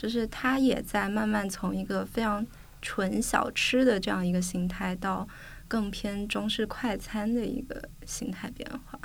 [0.00, 2.46] 就是它也在慢慢从一个非常
[2.80, 5.28] 纯小吃的这样一个形态，到
[5.68, 8.98] 更偏中式快餐的一个形态变化。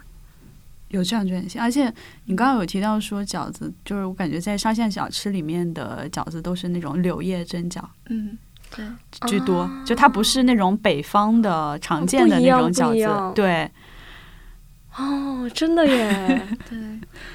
[0.87, 1.93] 有这样转型，而且
[2.27, 8.37] 你刚刚有提到说饺子，就是我感觉在沙县小吃里面的饺子都是那种柳叶蒸饺嗯，
[8.73, 8.85] 对。
[9.27, 13.69] 居多，啊就它不是那种北方的常见的那种饺子，对，
[14.97, 16.47] 哦，真的耶！
[16.69, 16.77] 对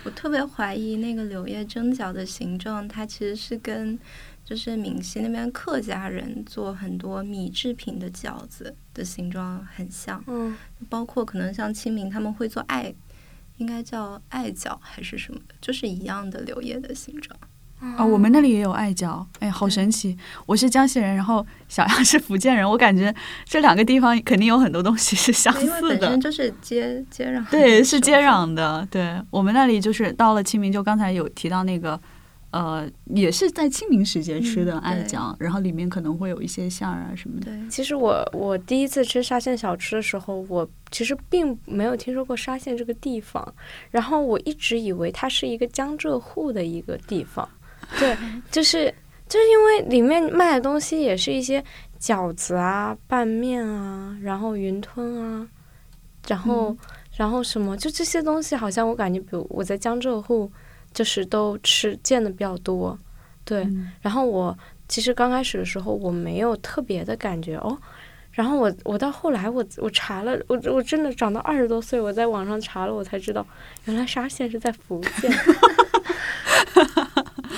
[0.04, 3.98] 我特别怀疑那个柳叶蒸饺的形状，它其实是跟
[4.44, 10.56] 就是闽西那边客家人做很多米制品的饺子的形状很像，嗯，
[10.88, 12.94] 包括可能像清明他们会做艾，
[13.58, 17.38] 应该叫艾饺还是什么，就是一样的柳叶的形状。
[17.98, 20.16] 哦，我们那里也有艾饺，哎，好神奇！
[20.46, 23.12] 我是江西人，然后小杨是福建人，我感觉
[23.44, 26.20] 这两个地方肯定有很多东西是相对因为似的本身。
[26.20, 28.20] 就是接接壤，对，是接。
[28.20, 28.86] 壤的。
[28.90, 31.98] 对我们那里就是到了清明，就刚才有提到那个
[32.50, 37.46] 呃，也是在清明时节吃的艾酱，然后里面可能会有一些馅儿啊什么的。
[37.46, 43.54] 对，其实我我第一次吃沙县小吃的时候，我其实并没有听说过沙县这个地方，
[43.90, 47.48] 然后我一直以为它是一个江浙沪的一个地方，
[47.98, 48.16] 对，
[48.50, 48.92] 就是
[49.28, 51.62] 就是因为里面卖的东西也是一些
[52.00, 55.48] 饺子啊、拌面啊，然后云吞啊，
[56.28, 56.78] 然后、嗯
[57.16, 60.50] 然后什么，就这些东西好像我感觉，比如我在江浙沪
[60.94, 62.98] 就是都吃见的比较多，
[63.44, 64.56] 对，嗯然后我
[64.88, 67.76] 其实刚开始的时候我没有特别的感觉哦，
[68.32, 73.46] 然后我我到后来我我查了，我我真的长到二十多岁，我在网上查了，我才知道
[73.84, 75.30] 原来沙县是在福建。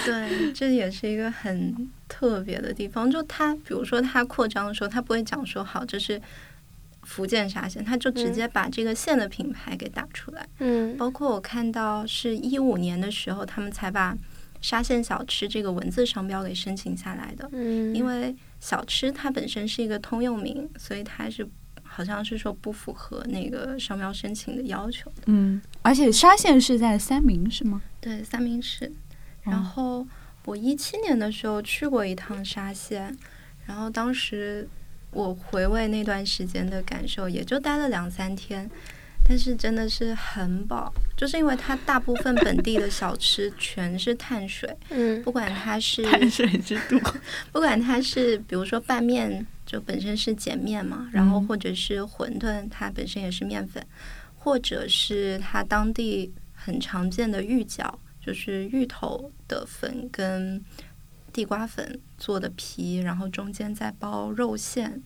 [0.05, 3.11] 对，这也是一个很特别的地方。
[3.11, 6.21] 就它，比如说它扩张的时候，它不会讲说好这是
[7.03, 10.47] 福建沙县，它就直接把这个县的品牌给打出来。
[10.59, 14.17] 嗯包括我看到是一五年的时候，他们才把
[14.61, 17.49] 沙县小吃这个文字商标给申请下来的。
[17.53, 21.47] 嗯，因为小吃它本身是一个通用名，所以它是
[21.83, 25.13] 好像是说不符合那个商标申请的要求。
[25.27, 27.83] 嗯，而且沙县是在三明是吗？
[28.01, 28.91] 对，三明市。
[29.43, 30.07] 然哦后
[30.45, 33.17] 我一七年的时候去过一趟沙县，
[33.67, 34.69] 然后当时
[35.11, 38.69] 我回味那段时间的感受，也就待了两三天，
[39.29, 46.99] 但是真的是很饱，就是因为它大部分本地的小吃全是碳水， 嗯不管它是 碳水之都。
[47.53, 53.85] 不管它是比如说拌面，就本身是碱面嘛，然后嗯或者是馄饨，它本身也是面粉，
[54.37, 57.93] 或者是它当地很常见的芋饺，
[58.25, 60.65] 就是芋头的粉跟
[61.33, 65.03] 地瓜粉做的皮，然后中间再包肉馅，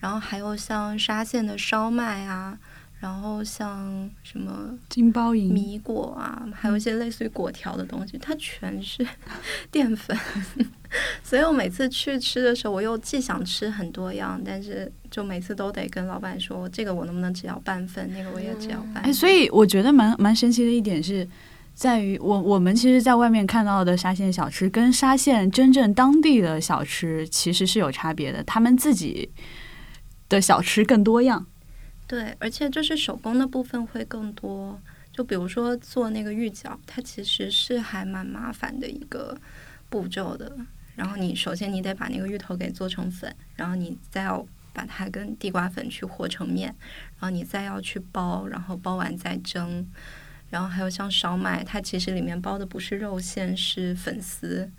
[0.00, 2.58] 然后还有像沙县的烧麦啊，
[3.00, 9.06] 然后像什么金包银，米果啊，还有一些类似于果条的东西，它全是
[9.70, 10.16] 淀粉。
[11.22, 19.02] 所以我每次去吃的时候，我又既想吃很多样，但是就每次都得跟老板说，这个我能不能只要半份，那个我也只要半份。
[19.02, 21.28] 哎，所以我觉得蛮蛮神奇的一点是。
[21.74, 28.42] 在于我我们其实，在外面看到的沙县小吃，跟沙县真正当地的小吃其实是有差别的。
[28.44, 29.28] 他们自己
[30.28, 31.44] 的小吃更多样。
[32.06, 34.80] 对，而且就是手工的部分会更多。
[35.12, 39.36] 就比如说做那个芋饺，它其实是还蛮麻烦的一个
[39.88, 40.56] 步骤的。
[40.94, 46.74] 然后你首先你得把那个芋头给做成粉，然后你再要把它跟地瓜粉去和成面，
[47.18, 49.84] 然后你再要去包，然后包完再蒸。
[50.54, 54.70] 然后还有像烧麦，它其实里面包的不是肉馅，是粉丝，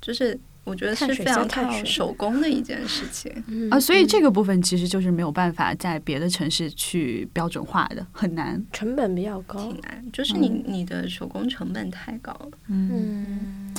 [0.00, 3.32] 就是我觉得是非常靠手工的一件事情。
[3.46, 8.60] 嗯啊，所以这个部分其实就是没有办法在别的城市去标准化的，很难。
[8.72, 9.80] 成本比较高挺。
[9.82, 12.50] 难，就是你你的手工成本太高了。
[12.66, 13.69] 嗯，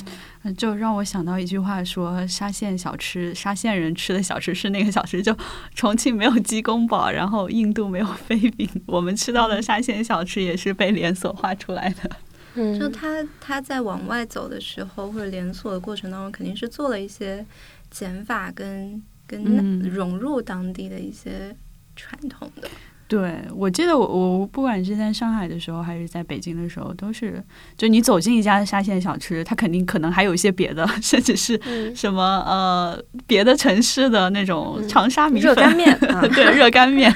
[0.56, 5.36] 就让我想到一句话说，沙县小吃，沙县人吃的小吃是那个小吃，就
[5.74, 12.10] 重庆没有鸡公煲，然后印度没有飞饼，我们吃到的沙县小吃也是被连锁化出来的。
[12.54, 17.46] 嗯就他他在往外走的时候，或者连锁的过程当中，肯定是做了一些
[17.90, 21.56] 减法跟跟嗯融入当地的一些
[21.96, 22.68] 传统的。
[23.12, 27.44] 对，我记得我我不管是在上海的时候，还是在北京的时候，都是
[27.76, 31.94] 就你走进一家沙县小吃，它肯定可能还有一些别的，甚至是嗯。
[31.94, 36.22] 什么呃别的城市的那种嗯长沙米粉、 热干面啊。
[36.22, 37.14] 对热干面，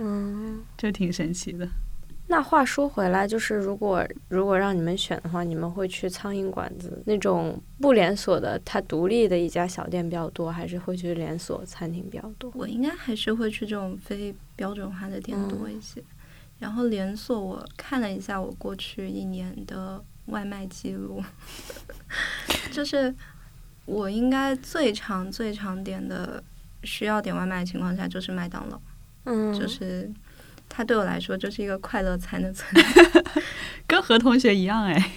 [0.00, 1.68] 嗯，就挺神奇的。
[2.30, 12.48] 那话说回来，就是如果如果让你们选的话，你们会去苍蝇馆子那种不连锁的，它独立的一家小店比较多，还是会去连锁餐厅比较多？
[12.54, 16.00] 我应该还是会去这种非标准化的店多一些。
[16.60, 21.20] 然后连锁，我看了一下我过去一年的外卖记录，
[22.70, 23.12] 就是
[23.86, 26.40] 我应该最常最常点的
[26.84, 28.80] 需要点外卖的情况下，就是麦当劳。
[29.24, 30.08] 嗯，就是
[30.80, 33.22] 它对我来说就是一个快乐餐的存在。
[33.86, 35.10] 跟何同学一样哎。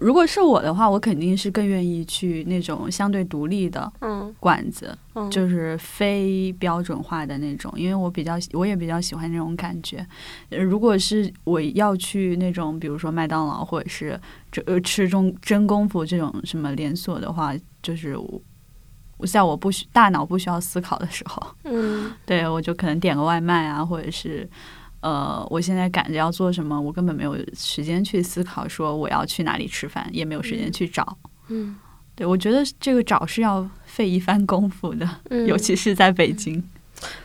[0.00, 10.06] 如果是我的话，我肯定是更愿意去那种相对独立的嗯馆子，嗯，就是非标准化的那种，因为我比较我也比较喜欢那种感觉。
[10.48, 14.18] 呃如果是我要去那种，比如说麦当劳或者是
[14.50, 17.52] 这呃吃中真功夫这种什么连锁的话，
[17.82, 24.48] 就是我在我不需大脑不需要思考的时候，嗯对我就可能点个外卖啊，或者是
[25.00, 31.18] 呃，我现在赶着要做什么，我根本没有时间去思考说我要去哪里吃饭，也没有时间嗯去找。
[31.48, 31.76] 嗯
[32.14, 36.62] 对我觉得这个找是要费一番功夫的，嗯， 尤其是在北京。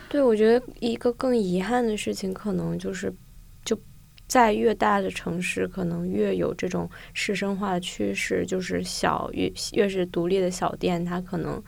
[0.08, 3.14] 对，我觉得一个更遗憾的事情，可能就是
[3.62, 3.78] 就
[4.26, 11.62] 在越大的城市，可能越有这种市生化的趋势，就是小越越是独立的小店，它可能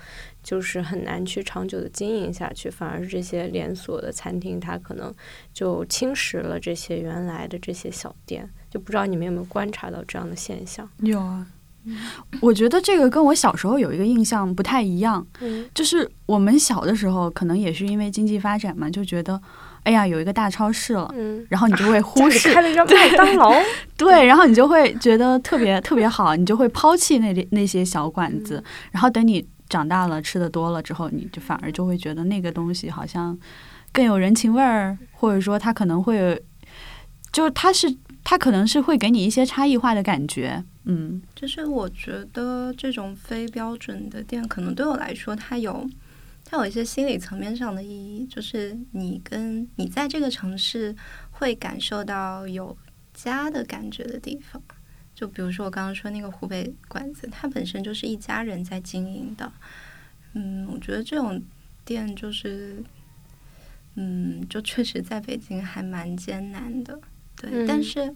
[0.48, 5.12] 就是很难去长久的经营下去，反而是这些连锁的餐厅，它可能
[5.52, 8.48] 就侵蚀了这些原来的这些小店。
[8.70, 10.88] 就不知道你们有没有观察到这样的现象？
[11.00, 11.46] 有啊，
[12.40, 19.38] 我觉得这个跟我小时候有一个印象不太一样，嗯就是我们小的时候，可能也是因为经济发展嘛，就觉得，
[19.82, 23.52] 哎呀，有一个大超市了，嗯，然后你就 会忽视开了一家麦当劳，
[23.98, 33.38] 对，然后你就会觉得特别特别好，你就会抛弃那那些小馆子，然后等你长大了吃的多了之后，你就反而就会觉得那个东西好像
[33.92, 36.42] 更有人情味儿，或者说它可能会，
[37.32, 45.88] 就是它是它可能是会给你一些差异化的感觉，嗯就是我觉得这种非标准的店，可能对我来说，它有
[46.44, 50.94] 它有一些心理层面上的意义，就是你跟你在这个城市
[51.30, 52.76] 会感受到有
[53.12, 54.62] 家的感觉的地方。
[55.18, 59.50] 就比如说我刚刚说那个湖北馆子，它本身就是一家人在经营的。
[60.34, 61.42] 嗯，我觉得这种
[61.84, 62.80] 店就是，
[63.96, 66.96] 嗯，就确实在北京还蛮艰难的。
[67.34, 68.14] 对，嗯但是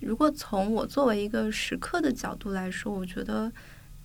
[0.00, 3.52] 如果从我作为一个食客的角度来说，我觉得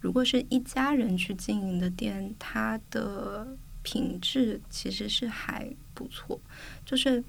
[0.02, 3.48] 如果是一家人去经营的店，它的
[3.84, 6.38] 品质其实是还不错。
[6.86, 7.22] 就是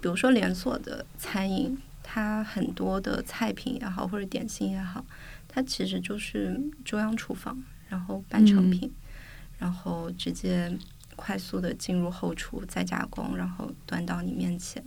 [0.00, 1.76] 比如说连锁的餐饮，
[2.08, 5.04] 它很多的菜品也好，或者点心也好，
[5.48, 8.92] 它其实就是中央厨房，然后半成嗯品，
[9.58, 10.72] 然后直接
[11.16, 14.80] 快速的进入后厨再加工，然后端到你面前。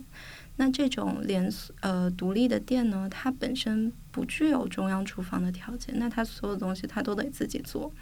[0.56, 7.92] 那这种连锁呃独立的店呢，它本身不具有中央厨房的条件，那它所有东西它都得自己做，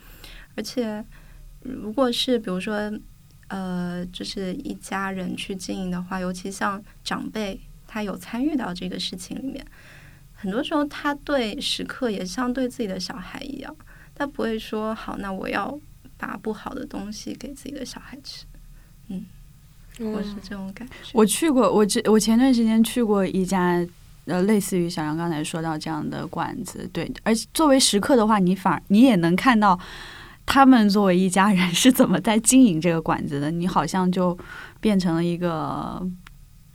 [0.54, 1.04] 而且
[1.62, 2.92] 如果是比如说
[3.48, 9.66] 呃，就是一家人去经营的话，尤其像长辈，他有参与到这个事情里面，
[10.35, 13.74] 很多时候他对食客也像对自己的小孩一样，
[14.14, 15.77] 他不会说好，那我要
[16.16, 18.44] 把不好的东西给自己的小孩吃，
[19.09, 19.27] 嗯
[19.98, 20.94] 我是这种感觉。
[21.12, 23.85] 我去过，我这我前段时间去过一家。
[24.31, 29.81] 呃，类似于小杨刚才说到这样的馆子，对，而且作为食客的话，你反而你也能看到
[30.44, 34.37] 他们作为一家人是怎么在经营这个馆子的，你好像就
[34.83, 36.07] 变成了一个，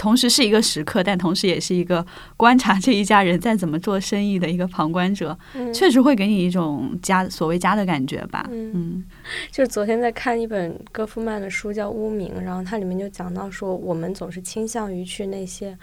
[0.03, 9.05] 同时是一个食客，但同时也是一个观察这一家人在怎么做生意的一个旁观者，嗯确实会给你一种家所谓家的感觉吧，嗯嗯
[9.49, 15.77] 就是昨天在看一本戈夫曼的书，叫《污名》，然后它里面就讲到说，我们总是倾向于去那些，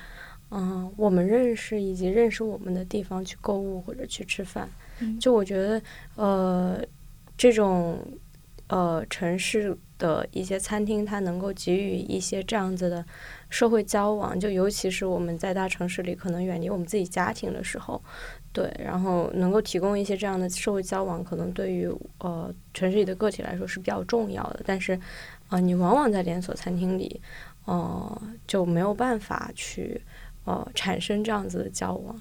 [0.50, 4.68] 嗯，我们认识以及认识我们的地方去购物或者去吃饭。
[5.00, 5.82] 嗯就我觉得，
[6.16, 6.78] 呃，
[7.38, 7.98] 这种
[8.68, 13.04] 呃城市的一些餐厅，它能够给予一些这样子的
[13.50, 18.02] 社会交往，就尤其是我们在大城市里可能远离我们自己家庭的时候，
[18.52, 21.86] 对，然后能够提供一些这样的社会交往，可能对于
[22.18, 24.62] 呃城市里的个体来说是比较重要的。
[24.64, 24.98] 但是，
[25.50, 27.20] 呃，你往往在连锁餐厅里，
[27.66, 30.00] 呃，就没有办法去
[30.46, 32.20] 呃产生这样子的交往。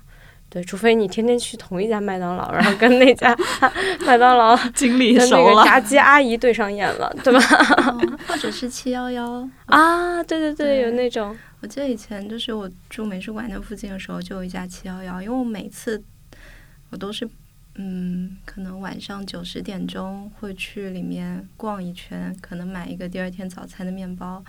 [0.50, 3.38] 对，除非你天天去同一家麦当劳，然后跟那家
[4.06, 7.40] 麦当劳经理跟那个炸鸡阿姨对上眼了，对吧？
[7.78, 16.02] 哦 或者是七幺幺，啊，对对对，有那种，我记得以前就是我住美术馆那附近的时候，就有一家七幺幺，因为我每次
[16.90, 17.30] 我都是
[17.76, 24.44] 嗯，可能晚上九十点钟会去里面逛一圈，可能买一个第二天早餐的面包，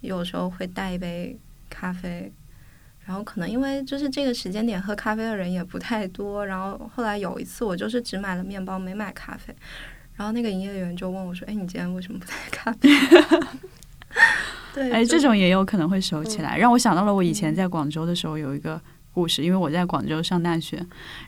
[0.00, 1.36] 有时候会带一杯
[1.68, 2.32] 咖啡。
[3.10, 9.52] 然后可能因为就是这个时间点喝咖啡的人也不太多，然后后来有一次我就是只买了面包没买咖啡，
[10.14, 12.88] 然后那个营业员就问我说：“哎，你今天为什么不带咖啡？”
[14.72, 18.80] 对，哎，这种也有可能会熟起来，让我想到了我以前在广州的时候有一个
[19.12, 20.80] 故事，因为我在广州上大学，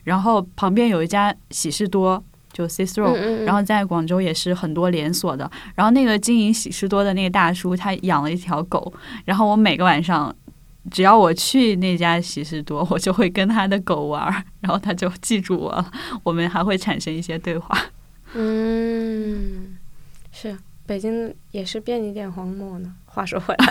[0.05, 8.93] 然后旁边有一家喜事多，就嗯，然后在广州也是很多连锁的，然后那个经营喜事多的那个大叔，他养了一条狗，
[9.25, 10.33] 然后我每个晚上。
[10.91, 15.91] 只要我去那家喜事多， 我就会跟他的狗玩，然后他就记住我了，
[16.23, 17.77] 我们还会产生一些对话。
[18.33, 19.77] 嗯，
[20.31, 22.93] 是北京也是便利店荒漠呢。
[23.05, 23.67] 话说回来，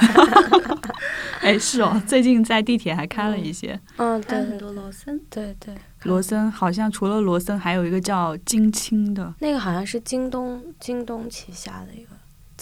[1.42, 3.78] 哎，是哦，最近在地铁还开了一些。
[3.96, 12.10] 嗯，对很多罗森，对对，罗森好像除了罗森，还有一个叫金青的那个好像是京东京东旗下的一个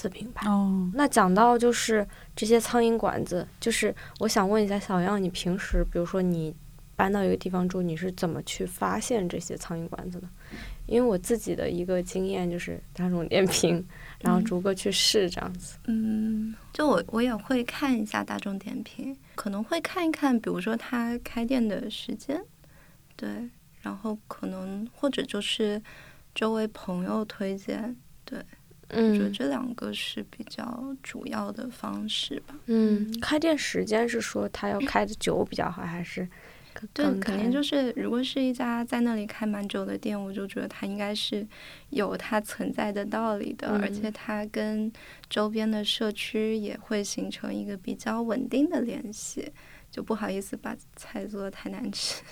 [0.01, 0.49] 子品牌。
[0.49, 0.91] 哦。
[0.95, 6.55] 那讲到就是这些苍蝇馆子，就是我想问一下小样，你平时比如说你
[6.97, 10.29] 搬到一个地方住，你是怎么去发现这些苍蝇馆子的？
[10.87, 13.87] 因为我自己的一个经验就是大众点评，
[14.21, 15.79] 然后逐个去试这样子。
[15.87, 22.43] 嗯，就我我也会看一下大众点评，可能会看一看，比如说他开店的时间，
[23.15, 23.29] 对，
[23.83, 25.81] 然后可能或者就是
[26.35, 28.39] 周围朋友推荐，对，
[28.93, 32.55] 我觉得嗯这两个是比较主要的方式吧。
[32.67, 36.29] 嗯，开店时间是说他要开的久比较好，还是
[36.93, 41.47] 对，肯定就是，如果是一家在那里开蛮久的店，我就觉得它应该是
[41.91, 44.91] 有它存在的道理的，而且嗯它跟
[45.29, 49.53] 周边的社区也会形成一个比较稳定的联系。
[49.91, 52.23] 就不好意思把菜做的太难吃。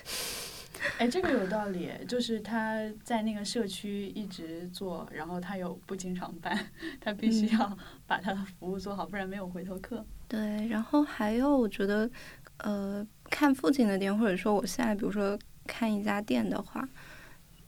[0.98, 6.58] 哎，这个有道理，就是他在那个社区一直做，然后他又不经常办，
[7.00, 10.04] 他必须嗯要把他的服务做好，不然没有回头客。
[10.26, 12.10] 对，然后还有我觉得，
[12.58, 16.88] 呃，看附近的店，或者说我现在比如说看一家店的话，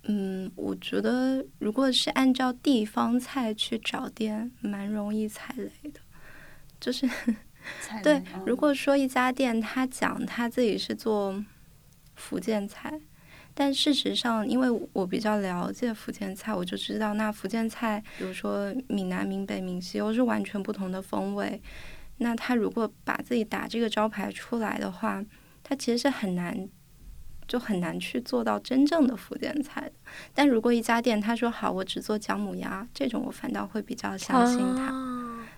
[0.04, 6.00] 嗯，我觉得如果是按照地方菜去找店，蛮容易踩雷的。
[6.78, 7.06] 就是
[8.02, 11.44] 对如果说一家店他讲他自己是做
[12.20, 13.00] 福建菜，
[13.54, 21.60] 但事实上，因为我比较了解福建菜，我就知道那福建菜，比如说闽南、闽北、闽西，又是完全不同的风味。
[22.18, 25.24] 那他如果把自己打这个招牌出来的话，
[25.62, 26.68] 他其实是很难，
[27.48, 29.92] 就很难去做到真正的福建菜的。
[30.34, 34.92] 但如果一家店他说好，我只做姜母鸭，这种我反倒会比较相信他。
[34.92, 35.06] 啊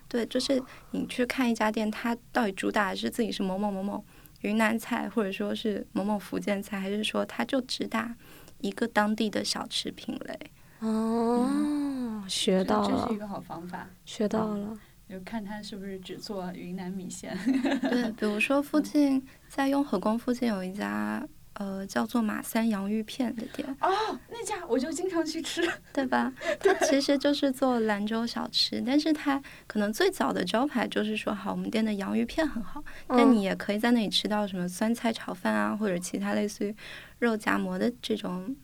[0.07, 0.61] 对，就是
[0.91, 4.05] 你去看一家店，他到底主打的是自己是某某某某
[4.43, 8.15] 云南菜，或者说是某某福建菜，还是说它就只打
[8.59, 10.39] 一个当地的小吃品类？
[10.79, 14.77] 哦，学到了，这是一个好方法，学到了。
[15.09, 17.37] 就看他是不是只做云南米线。
[17.89, 21.23] 对，比如说附近在雍和宫附近有一家
[21.53, 23.89] 呃叫做马三洋芋片的店，哦，
[24.29, 25.61] 那家我就经常去吃。
[25.93, 26.33] 对吧？
[26.59, 36.75] 它其实就是做兰州小吃，但是它可能最早的招牌就是说，好，我们店的洋芋片很好，但嗯你也可以在那里吃到什么酸菜炒饭啊，或者其他类似于
[37.19, 38.55] 肉夹馍的这种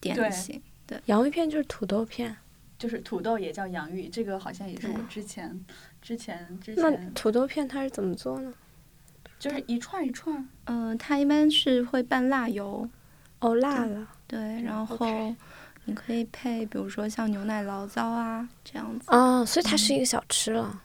[0.00, 1.02] 点心对心。
[1.06, 2.36] 洋芋片就是土豆片，
[2.78, 5.64] 就是土豆也叫洋芋，这个好像也是我之前、
[6.00, 8.54] 之前之前那前土豆片它是怎么做呢？
[9.38, 10.44] 就是一串一串儿。
[10.64, 12.88] 嗯、它一般是会拌辣油，
[13.40, 14.06] 哦，辣的。
[14.26, 15.34] 对，然后
[15.84, 20.82] 你可以配，比如说像牛奶醪糟啊这样子，哦，所以它是一个小吃了。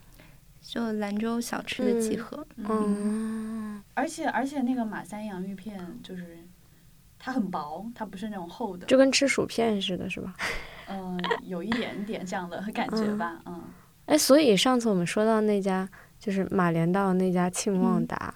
[0.62, 2.48] 就兰州小吃的集嗯合。
[2.56, 6.38] 嗯，而且而且那个马三洋芋片就是
[7.20, 10.34] 它很薄，它不是那种厚的，就跟吃薯片似的，是吧？
[10.88, 13.62] 嗯、有一点点这样的感觉吧，嗯。
[14.06, 15.88] 哎，所以上次我们说到那家
[16.18, 18.34] 就是马连道那家庆旺嗯达，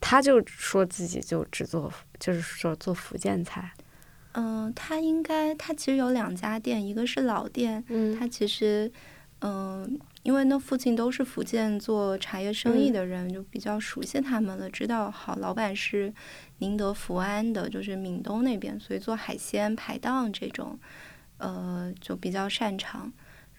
[0.00, 3.70] 他就说自己就只做，就是说做福建菜。
[4.32, 8.90] 嗯、他应该他其实有两家店，一个是老店，嗯它其实，
[9.40, 16.14] 嗯、因为那附近都是福建做茶叶生意嗯的人，就比较熟悉他们了，知道好老板是
[16.58, 20.78] 宁德福安的，就是闽东那边，所以做海鲜排档这种，
[21.38, 23.12] 呃，就比较擅长。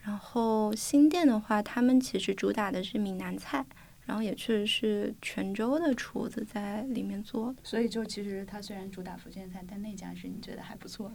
[0.03, 3.65] 然后新店的话，他们其实主打的是闽南菜，
[4.11, 7.55] 然后也确实是泉州的厨子在里面做。
[7.63, 11.09] 所以就其实它虽然主打福建菜，但那家是你觉得还不错。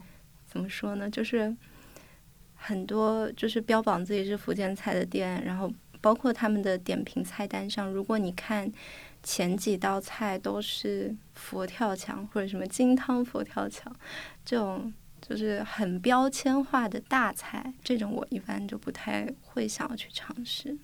[0.47, 1.11] 怎么说呢？
[1.11, 1.55] 就是
[2.55, 5.71] 很多就是标榜自己是福建菜的店，然后
[6.01, 8.73] 包括他们的点评菜单上，如果你看
[9.23, 13.95] 前几道菜都是佛跳墙或者什么金汤佛跳墙
[14.43, 14.91] 这种。
[15.19, 20.77] 就是很标签化的大菜，这种我一般就不太会想要去尝试。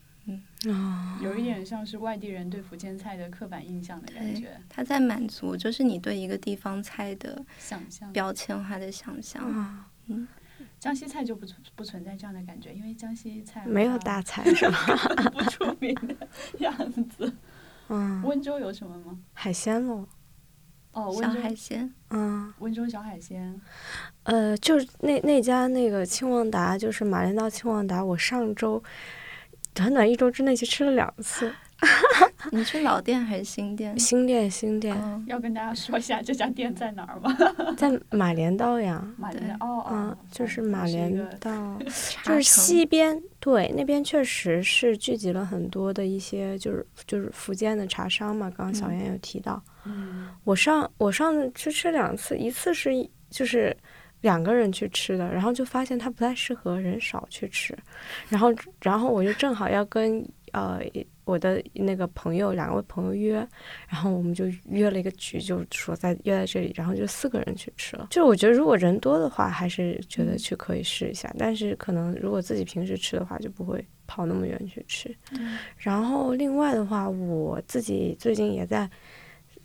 [0.70, 8.12] 啊，有一点像是外地人对福建菜的刻板印象的感觉，他在满足就是你对一个地方菜的想象。
[8.12, 9.42] 标签化的想象。
[9.44, 9.88] 啊，
[10.78, 14.96] 江西菜就不存不存在这样的感觉，因为江西菜没有好大菜 是吧？
[14.96, 16.16] 像不出名的
[16.58, 17.32] 样子。
[17.88, 19.18] 嗯，温州有什么吗？
[19.32, 20.06] 海鲜喽。
[20.92, 23.58] 哦，小温州海鲜，嗯，温州小海鲜，
[24.24, 28.82] 呃，就是那那家那个庆旺达，就是马连道庆旺达，我上周
[29.74, 31.52] 短短一周之内去吃了两次。
[32.52, 33.98] 你是老店还是新店？
[33.98, 37.36] 新店，新店嗯要跟大家说一下这家店在哪儿吗？
[37.76, 39.02] 在马连道呀。
[39.18, 41.50] 对马连哦嗯哦，，就是马连个道，
[41.88, 48.48] 茶就是城西边，对，那边确实是聚集了很多的一些，就是就是福建的茶商嘛。
[48.56, 53.76] 刚刚小嗯妍有提到，嗯我上我上次去吃两次，一次是一就是
[54.22, 57.76] 两个人去吃的，然后就发现它不太适合人少去吃，
[58.28, 60.80] 然后然后我就正好要跟呃
[61.24, 63.46] 我的那个朋友两位朋友约，
[63.88, 68.08] 然后我们就约了一个局，就说在约在这里，然后就四个人去吃了。
[68.10, 75.14] 就我觉得如果人多的话，还是觉得去可以试一下，但是可能如果自己平时吃的话，就不会跑那么远去吃。
[75.76, 78.90] 然后另外的话，我自己最近也在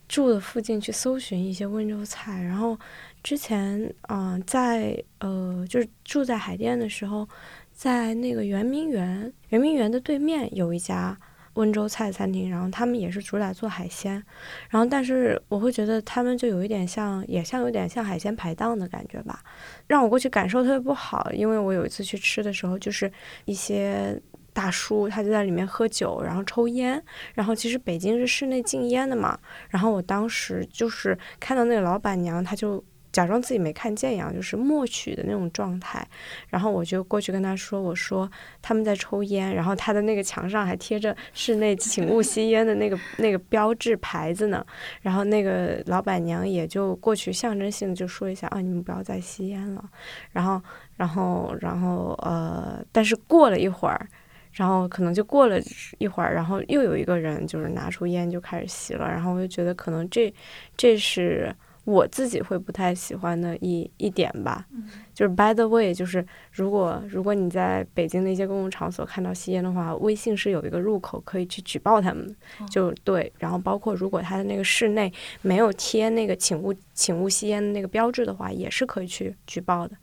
[0.07, 2.79] 住的附近去搜寻一些温州菜，然后
[3.23, 7.27] 之前嗯、在呃就是住在海淀的时候，
[7.73, 11.17] 在那个圆明园，圆明园的对面有一家
[11.55, 14.23] 温州菜餐厅，然后他们也是主打做海鲜，
[14.69, 19.43] 然后但是我会觉得他们就有一点像，也像有点像海鲜排档的感觉吧，
[19.87, 23.11] 让我过去感受特别不好，因为我有一次去吃的时候，就是
[23.45, 24.21] 一些。
[24.53, 26.99] 大叔他就在里面喝酒，然后抽烟，
[27.35, 29.37] 然后其实北京是室内禁烟的嘛，
[29.69, 32.83] 然后我当时就是看到那个老板娘，她就
[33.17, 36.07] 假装自己没看见一样，就是默许的那种状态。
[36.49, 38.29] 然后我就过去跟他说：“我说
[38.61, 44.63] 他们在抽烟，然后他的那个墙上还贴着室内请勿吸烟的那个 那个标志牌子呢。”
[45.01, 49.83] 然后那个老板娘也就过去象征性的就说一下：“啊，你们不要再吸烟了。”
[50.31, 50.61] 然后，
[50.95, 54.07] 然后，然后呃，但是过了一会儿。
[54.53, 55.59] 然后可能就过了
[55.99, 60.33] 一会儿，然后又有一个人就是拿出烟就开始吸了，然后我就觉得可能这
[60.75, 61.55] 这是
[61.87, 64.67] 我自己会不太喜欢的一一点吧。
[65.13, 72.35] 就是 by the way，就是如果如果你在北京的一些公共场所看到吸烟的话，微信是有一个入口可以去举报他们，
[72.69, 73.31] 就对。
[73.39, 75.11] 然后包括如果他的那个室内
[75.41, 79.95] 没有贴那个请勿请勿吸烟的那个标志的话，也是可以去举报的。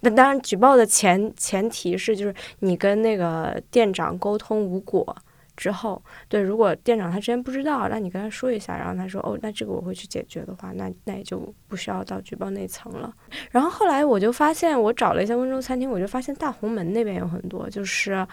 [0.00, 5.16] 那当然，举报的前前提是就是你跟那个店长沟通无果
[5.62, 11.38] 之后，对，如果店长他之前不知道，那你跟他说一下，然后他说哦，那这个我会去解决的话，那那也就
[11.68, 13.14] 不需要到举报那层了。
[13.52, 18.26] 然后后来我就发现，我找了一下温州餐厅，我就发现大红门那边有很多，就是啊、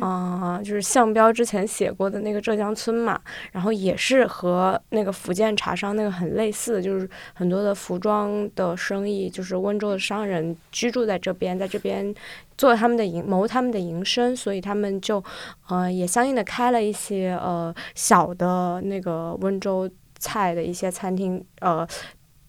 [0.00, 3.20] 呃就是项标之前写过的那个浙江村嘛，
[3.50, 12.14] 然后也是和那个福建茶商那个很类似，就是很多的服装的生意，就是温州的商人居住在这边，在这边
[12.56, 15.22] 做他们的营谋他们的营生，所以他们就
[15.68, 19.88] 呃也相应的开了一些呃小的那个温州
[20.18, 21.86] 菜的一些餐厅，呃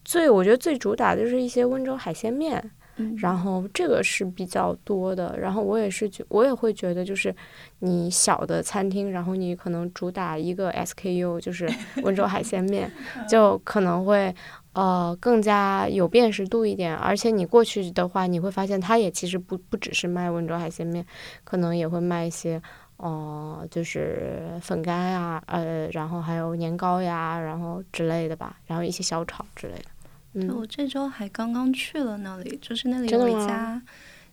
[0.04, 2.58] 最我觉得最主打的就是一些温州海鲜面。
[3.00, 7.32] 嗯然后这个是比较多的，然后我也是觉，我也会觉得，就是
[7.78, 11.70] 你小的餐厅，然后你可能主打一个 SKU，就是
[12.02, 12.90] 温州海鲜面，
[13.30, 14.34] 就可能会
[14.78, 21.04] 呃更加有辨识度一点，而且你过去的话，你会发现它也其实不不只是卖温州海鲜面，
[21.42, 22.62] 可能也会卖一些。
[23.00, 29.84] 哦、就是粉干呀，呃，然后还有年糕呀，然后之类的吧，然后一些小炒之类的。
[30.32, 33.80] 嗯，我这周还刚刚去了那里，就是那里有一家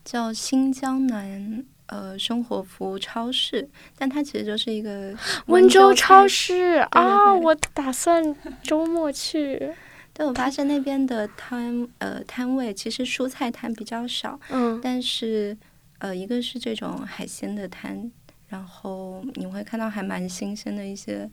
[0.04, 5.14] 叫新疆南呃生活服务超市，但它其实就是一个
[5.46, 6.26] 温州超。
[6.26, 8.34] 市啊，对我打算
[8.64, 9.72] 周末去。
[10.16, 14.80] 对，我发现那边的摊呃摊位其实蔬菜摊比较少，嗯。
[14.82, 15.54] 但是
[15.98, 18.10] 呃一个是这种海鲜的摊，
[18.48, 21.30] 然后你会看到还蛮新鲜的一些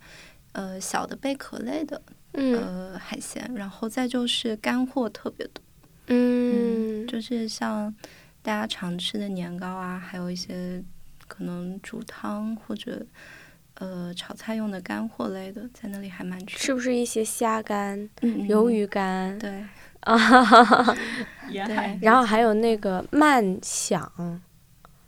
[0.52, 2.02] 呃小的贝壳类的
[2.34, 2.58] 嗯。
[2.58, 5.64] 呃海鲜，然后再就是干货特别多。
[6.08, 7.22] 嗯就。
[7.22, 7.96] 是像
[8.42, 10.84] 大家常吃的年糕啊，还有一些
[11.26, 13.06] 可能煮汤或者
[13.76, 16.58] 呃炒菜用的干货类的，在那里还蛮吃。
[16.58, 19.50] 是不是一些虾干、嗯鱿鱼干对，
[20.02, 20.18] 啊？
[20.18, 20.98] 哈哈哈
[21.50, 24.42] 沿海然后还有那个慢享，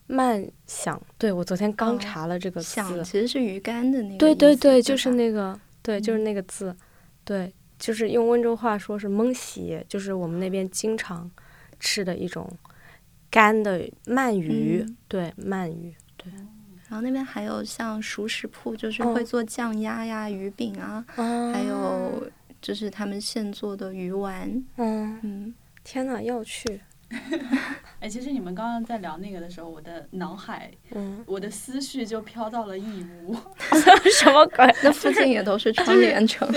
[0.07, 4.17] 慢享，对我昨天刚哦查了这个字，想其实是鱼干的那个。
[4.17, 6.75] 对对对，就是那个，对，就是嗯那个字，
[7.23, 11.29] 对，就是用温州话说是蒙喜，就是我们那边经常
[11.79, 12.49] 吃的一种
[13.29, 15.93] 干的鳗鱼，嗯对，鳗鱼，
[16.87, 22.29] 然后那边还有像熟食铺，就是哦会做酱鸭呀、鱼饼啊，啊还有
[22.61, 24.49] 就是他们现做的鱼丸。
[24.77, 26.81] 嗯，嗯，天呐，要去，
[27.99, 33.35] 哎，其实你们刚刚在聊那个的时候，我的脑海，嗯，我的思绪就飘到了义乌。
[34.11, 34.65] 什么鬼？
[34.83, 36.47] 那附近也都是窗帘城。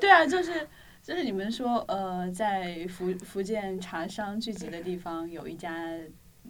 [0.00, 0.66] 对啊，就是
[1.02, 5.72] 就是你们说，呃，在福福建茶商聚集的地方有一家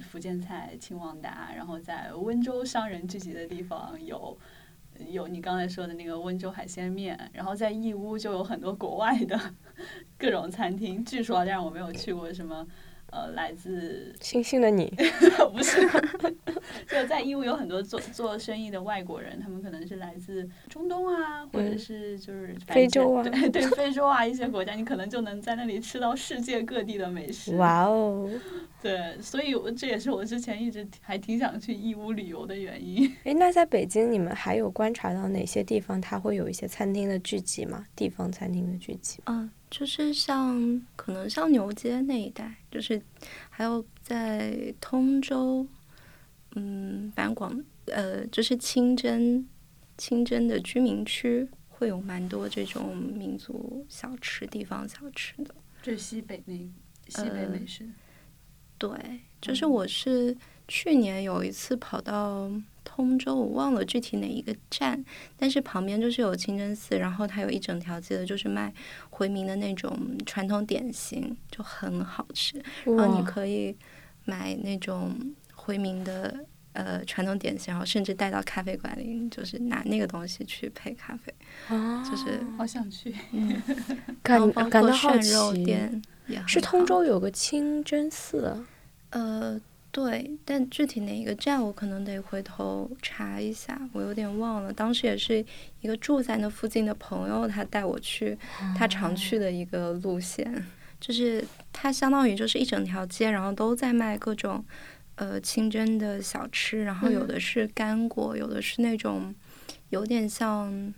[0.01, 4.36] 福建菜青旺达，然后在温州商人聚集的地方有。
[5.11, 9.40] 有你刚才说的那个温州海鲜面，然后在义乌就有很多国外的
[10.18, 12.66] 各种餐厅，据说，但是我没有去过什么，
[13.11, 14.92] 呃来自星星的你，
[15.52, 15.80] 不是，
[16.88, 27.56] 就在义乌有很多做做生意的外国人，他们可能是来自中东啊，或者是就是嗯非洲啊对对，非洲啊一些国家，你可能就能在那里吃到世界各地的美食。
[27.56, 28.28] 哇哦！
[28.82, 33.11] 对，所以我这也是我之前一直还挺想去义乌旅游的原因。
[33.24, 37.86] 诶，那在北京，你们还有观察到哪些地方它会有一些餐厅的聚集吗？
[37.96, 39.18] 地方餐厅的聚集？
[39.26, 43.00] 嗯，就是像可能像牛街那一带，就是
[43.50, 45.66] 还有在通州，
[46.56, 49.46] 嗯，反正广呃，就是清真
[49.96, 55.54] 清真的居民区会有蛮多这种民族小吃、地方小吃的。
[55.82, 56.54] 就是西北那
[57.08, 57.88] 西北美食，
[58.78, 58.90] 对，
[59.40, 62.50] 就是我是去年有一次跑到
[62.89, 65.05] 通州，我忘了具体哪一个站，
[65.36, 68.72] 但是旁边就是有清真寺，然后它有一整条街的，就是卖
[69.11, 72.62] 回民的那种传统点心，就很好吃。
[72.84, 73.76] 然后你可以
[74.24, 75.14] 买那种
[75.55, 81.34] 回民的呃传统点心，然后甚至带到咖啡馆里，就是拿那个东西去配咖啡，
[81.68, 83.14] 啊，就是好想去。
[84.24, 86.03] 感感到好奇。
[86.47, 88.62] 是通州有个清真寺，
[89.09, 89.59] 呃，
[89.91, 94.70] 对，但具体哪一个站我可能得回头查一下，我有点忘了。
[94.72, 95.45] 当时也是
[95.80, 98.36] 一个住在那附近的朋友，他带我去
[98.76, 100.66] 他常去的一个路线，
[101.01, 104.62] 就是它相当于就是一整条街，然后都在卖各种
[105.14, 109.34] 呃清真的小吃，然后有的是干果，有的是那种
[109.89, 110.93] 有点像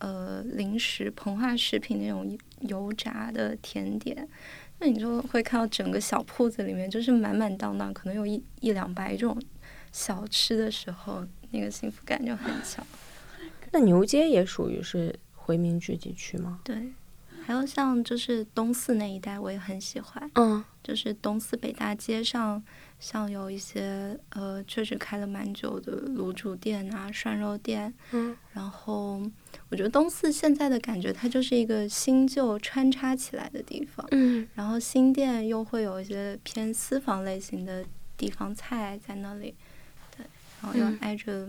[0.00, 4.28] 呃零食、膨化食品那种油炸的甜点。
[4.80, 9.40] 那你就会看到整个小铺子里面就是满满当当，可能有一一两百种
[9.90, 12.86] 小吃的时候，那个幸福感就很强。
[13.72, 16.60] 那牛街也属于是回民聚集区吗？
[16.64, 16.92] 对，
[17.44, 20.30] 还有像就是东四那一带，我也很喜欢。
[20.34, 22.62] 嗯，就是东四北大街上，
[23.00, 27.92] 像有一些呃，确实开了蛮久的卤煮店啊、涮肉店。
[28.12, 29.22] 嗯，然后
[29.68, 34.06] 我觉得东四现在的感觉，它就是一个新旧穿插起来的地方。
[34.10, 37.84] 嗯，然后新店又会有一些偏私房类型的
[38.16, 39.54] 地方菜在那里，
[40.16, 40.26] 对，
[40.60, 41.48] 然后又嗯挨着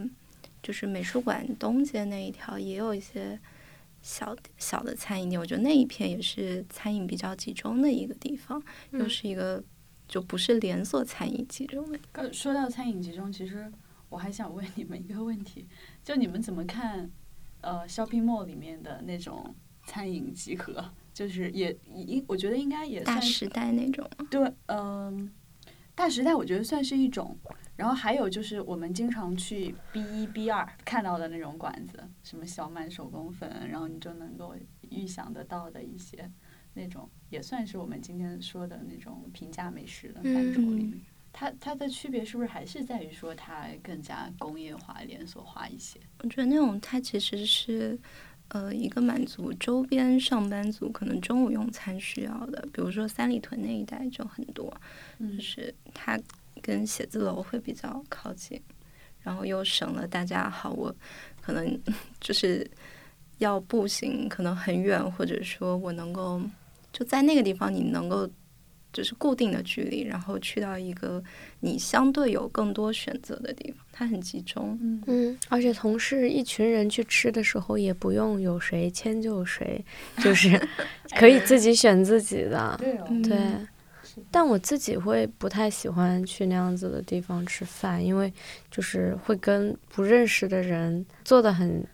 [0.62, 3.40] 就是美术馆东街那一条也有一些
[4.04, 9.64] 小小的餐饮店，我觉得那一片也是餐饮比较集中的一个地方，又嗯是一个
[10.10, 11.98] 就不是连锁餐饮集中的。
[12.12, 13.72] 刚说到餐饮集中，其实
[14.10, 15.66] 我还想问你们一个问题，
[16.04, 17.10] 就你们怎么看
[17.62, 19.56] 呃 shopping mall 里面的那种
[19.86, 20.84] 餐饮集合？
[21.14, 25.30] 就是也应我觉得应该也大算是时代那种，对，嗯、
[25.94, 27.38] 大时代我觉得算是一种，
[27.76, 34.56] 然后还有就是我们经常去 B 一 B 二看到的那种馆子，什么小满手工粉，然后你就能够
[34.90, 36.32] 预想得到的一些
[36.74, 40.92] 那种，也算是我们今天说的那种平价美食的范畴里面。
[40.92, 41.02] 嗯
[41.32, 46.00] 它它的区别是不是还是在于说它更加工业化、连锁化一些？
[46.24, 47.98] 我觉得那种它其实是。
[48.52, 54.76] 呃，一个满足周边上班族可能中午用餐需要的，比如说三里屯那一带就很多，
[55.20, 56.20] 嗯就是它
[56.60, 58.60] 跟写字楼会比较靠近，
[59.22, 60.92] 然后又省了大家好，我
[61.40, 61.80] 可能
[62.20, 62.68] 就是
[63.38, 66.42] 要步行可能很远，或者说我能够
[66.92, 68.30] 就在那个地方，你能够
[68.92, 71.24] 就是固定的距离，然后去到一个
[71.60, 74.78] 你相对有更多选择的地方，它很集中。
[74.82, 75.04] 嗯。
[75.06, 79.86] 嗯，而且同事一群人去吃的时候，也不用有谁迁就谁，
[80.18, 80.60] 就是
[81.18, 82.76] 可以自己选自己的。
[82.80, 83.38] 对对，
[84.32, 88.34] 但我自己会不太喜欢去那样子的地方吃饭，因为
[88.72, 91.86] 就是会跟不认识的人坐的很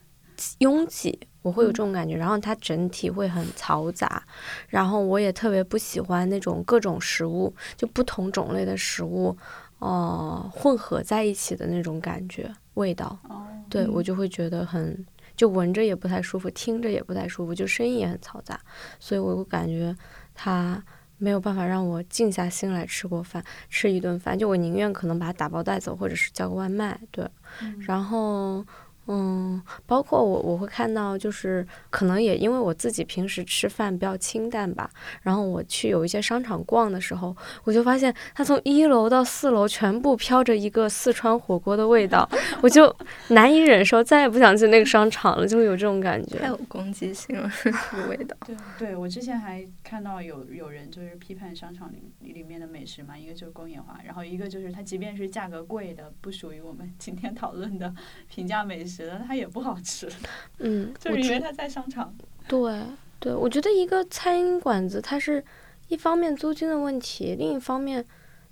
[0.60, 2.16] 拥挤，我会有这种感觉。
[2.16, 4.24] 然后它整体会很嘈杂，
[4.68, 9.38] 然后我也特别不喜欢那种各种食物，就不同种类的食物，
[9.80, 13.18] 呃，混合在一起的那种感觉味道。
[13.30, 15.06] 哦，对嗯我就会觉得很，
[15.36, 18.60] 就闻着也不太舒服，听着也不太舒服，就声音也很嘈杂，
[19.00, 19.96] 所以我感觉
[20.34, 20.84] 它
[21.18, 27.28] 没有办法让我静下心来吃过饭，吃一顿饭，就我宁愿可能把它打包带走，或者是叫个外卖，对，
[27.62, 28.66] 嗯然后。
[29.08, 34.90] 嗯，包括我，我会看到，就是可能也因为我自己平时吃饭比较清淡吧，
[35.22, 42.28] 然后我去有一些商场逛的时候，我就发现它从一楼到四楼全部飘着一个四川火锅的味道，
[42.62, 42.94] 我就
[43.30, 46.40] 难以忍受，再也不想去那个商场了，就会有这种感觉。
[46.40, 48.36] 太有攻击性了， 这个味道。
[48.46, 57.94] 对对，我之前还看到有有人就是批判商场里里面的美食嘛，一个就是工业化，然后一个就是它即便是价格贵的，不属于我们今天讨论的
[58.30, 60.08] 平价美食的，它也不好吃，
[60.60, 62.16] 嗯， 就我觉是因为它在商场。
[62.48, 62.80] 对
[63.20, 65.44] 对，我觉得一个餐饮馆子，它是
[65.88, 68.06] 一方面租金的问题，另一方面，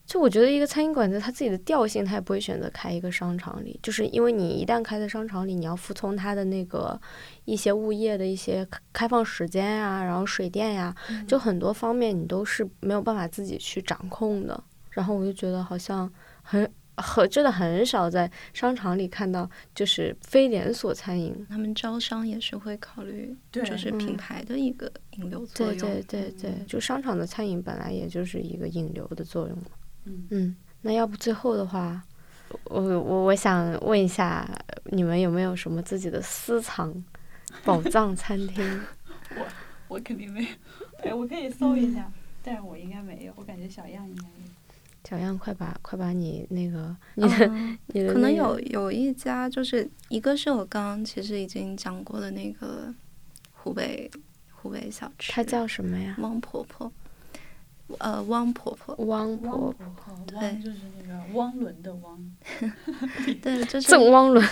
[0.05, 6.99] 就我觉得一个餐饮馆子它自己的调性，它也不会选择开一个商场里，就是因为你一旦开在商场里，你要服从它的那个
[7.45, 10.95] 一些物业的一些开开放时间呀，然后水电呀，
[11.27, 14.63] 就很多方面你都是没有办法自己去掌控的。
[14.89, 16.11] 然后我就觉得好像
[16.43, 21.45] 很很真的很少在商场里看到就是非连锁餐饮。
[21.49, 25.77] 他们招商也是会考虑，就是品牌的一个引流作用。
[25.79, 29.65] 对对对对，就商场的餐饮本来也就是一个引流的作用嘛。
[30.05, 32.03] 嗯嗯，那要不最后的话，
[32.65, 34.47] 我我我想问一下，
[34.85, 36.93] 你们有没有什么自己的私藏
[37.63, 38.81] 宝藏餐厅？
[39.35, 39.45] 我
[39.87, 40.47] 我肯定没有，
[41.09, 42.11] 哎，我可以搜一下，
[42.43, 44.53] 但是我应该没有，我感觉小样应该有。
[45.03, 52.93] 小样，快把快把你那个你 的、 嗯你的可能有有一家，就是一个是我刚刚其实已经讲过的那个
[53.51, 54.09] 湖北
[54.51, 56.15] 湖北小吃，它叫什么呀？
[56.19, 56.91] 汪婆婆，
[57.99, 62.35] 呃，汪婆婆，汪婆婆婆，对就是那个汪伦的汪。
[63.41, 64.43] 对，就是赠汪伦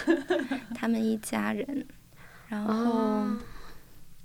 [0.76, 1.88] 他们一家人，
[2.50, 3.38] 然后、哦，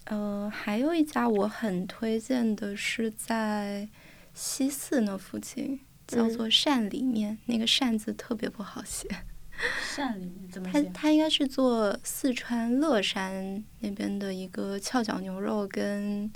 [0.07, 3.89] 呃，还有一家我很推荐的是在
[4.35, 9.09] 西四那附近，叫嗯做善里面，那个善字特别不好写。
[9.95, 10.91] 扇里面怎么他写？
[10.93, 16.31] 他应该是做四川乐山那边的一个翘脚牛肉跟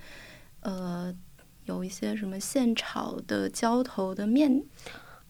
[0.60, 1.14] 呃
[1.66, 4.64] 有一些什么现炒的浇头的面，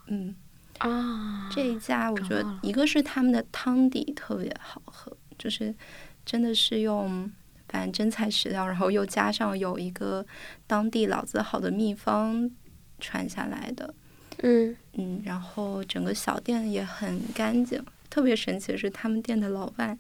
[0.07, 0.35] 嗯，
[0.79, 5.75] 啊，这一家我觉得一个是他们的汤底特别好喝，就是
[6.25, 7.31] 真的是用
[7.69, 10.25] 反正真材实料，然后又加上有一个
[10.69, 12.49] 当地老字号的秘方
[13.01, 13.93] 传下来的，
[14.43, 19.99] 嗯嗯，然后整个小店也很干净，特别神奇的是他们店的老板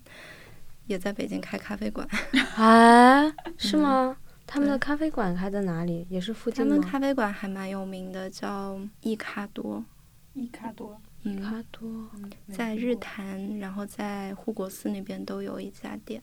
[0.86, 2.06] 也在北京开咖啡馆，
[2.56, 4.16] 啊，是吗？
[4.46, 6.04] 他们的咖啡馆开在哪里？
[6.10, 6.74] 也是附近吗？
[6.74, 9.84] 他们咖啡馆还蛮有名的，叫一卡多，
[10.34, 16.20] 一卡多，一，卡多嗯，在日坛，然后在护国寺那边都有一家店。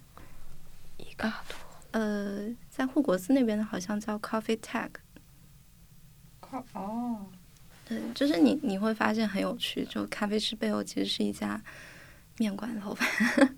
[0.98, 1.56] 伊卡多，
[1.92, 4.90] 呃，在护国寺那边的好像叫 Coffee Tag，
[6.74, 7.28] 哦，
[7.88, 11.62] 对，就是你你会发现很有趣，就咖啡师背后其实是一家
[12.38, 13.08] 面馆老板。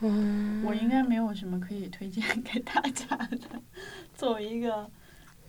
[0.00, 3.38] 嗯，我应该没有什么可以推荐给大家的。
[4.14, 4.88] 作为一个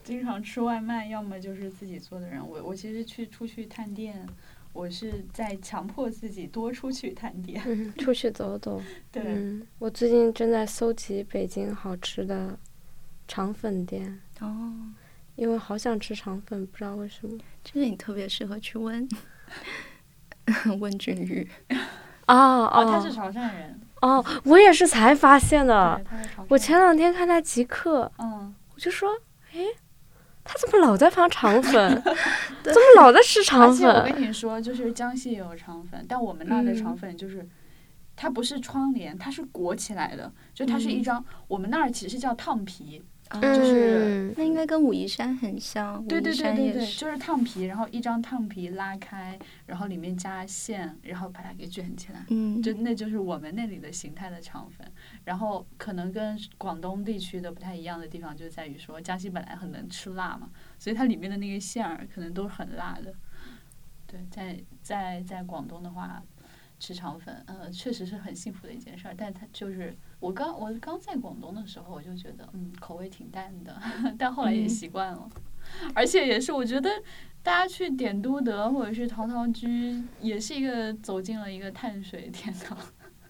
[0.03, 4.25] 经常吃外卖，要么就是自己做的人，我我其实去出去探店，
[4.71, 7.61] 我是在强迫自己多出去探店。
[7.65, 8.81] 嗯，出去走走。
[9.11, 12.57] 对，嗯，我最近正在搜集北京好吃的
[13.27, 14.73] 肠粉店，哦，
[15.37, 17.37] 因为好想吃肠粉，不知道为什么。
[17.63, 19.07] 这个你特别适合去问
[20.79, 21.49] 问君玉。
[22.27, 26.01] 哦哦，他是潮汕人，哦，我也是才发现的，。
[26.03, 26.45] 他是潮汕。
[26.49, 29.09] 我前两天看他极客，嗯，我就说，
[29.53, 29.59] 哎，
[30.43, 32.03] 他怎么老在发肠粉？
[32.63, 34.01] 怎么老在吃肠而且我？
[34.01, 37.47] 跟你说，就是江西也有肠粉，但我们那的肠嗯粉就是。
[38.19, 41.25] 它不是窗帘，它是裹起来的，就它是一嗯张。
[41.47, 46.85] 我们那儿其实叫烫皮，啊就是嗯那应该跟武夷山很像，对对对对。
[46.93, 54.85] 就是烫皮，然后一张烫皮拉开，然后里面加馅，然后把它给卷起来，嗯，就那就是我们那里的形态的肠粉。
[55.25, 60.49] 然后可能跟广东地区的不太一样的地方就在于说，江西本来很能吃辣嘛，
[60.79, 63.13] 所以它里面的那个馅儿可能都是很辣的。
[64.05, 66.23] 对，在在在广东的话，
[66.79, 69.13] 吃肠粉，呃，确实是很幸福的一件事儿。
[69.17, 73.79] 但它就是我刚我刚在广东的时候，我就觉得嗯口味挺淡的，
[74.17, 75.29] 但后来也嗯习惯了。
[75.93, 76.89] 而且也是我觉得
[77.43, 82.77] 大家去点都德或者是陶陶居，也是一个走进了一个碳水天堂。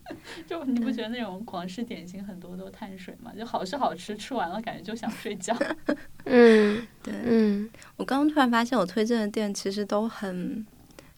[0.47, 3.33] 就你不觉得那种广式点心很多都碳水嘛？
[3.37, 5.53] 就好是好吃，吃完了感觉就想睡觉。
[6.23, 7.13] 嗯对。
[7.25, 10.65] 嗯，我刚刚突然发现，我推荐的店其实都很，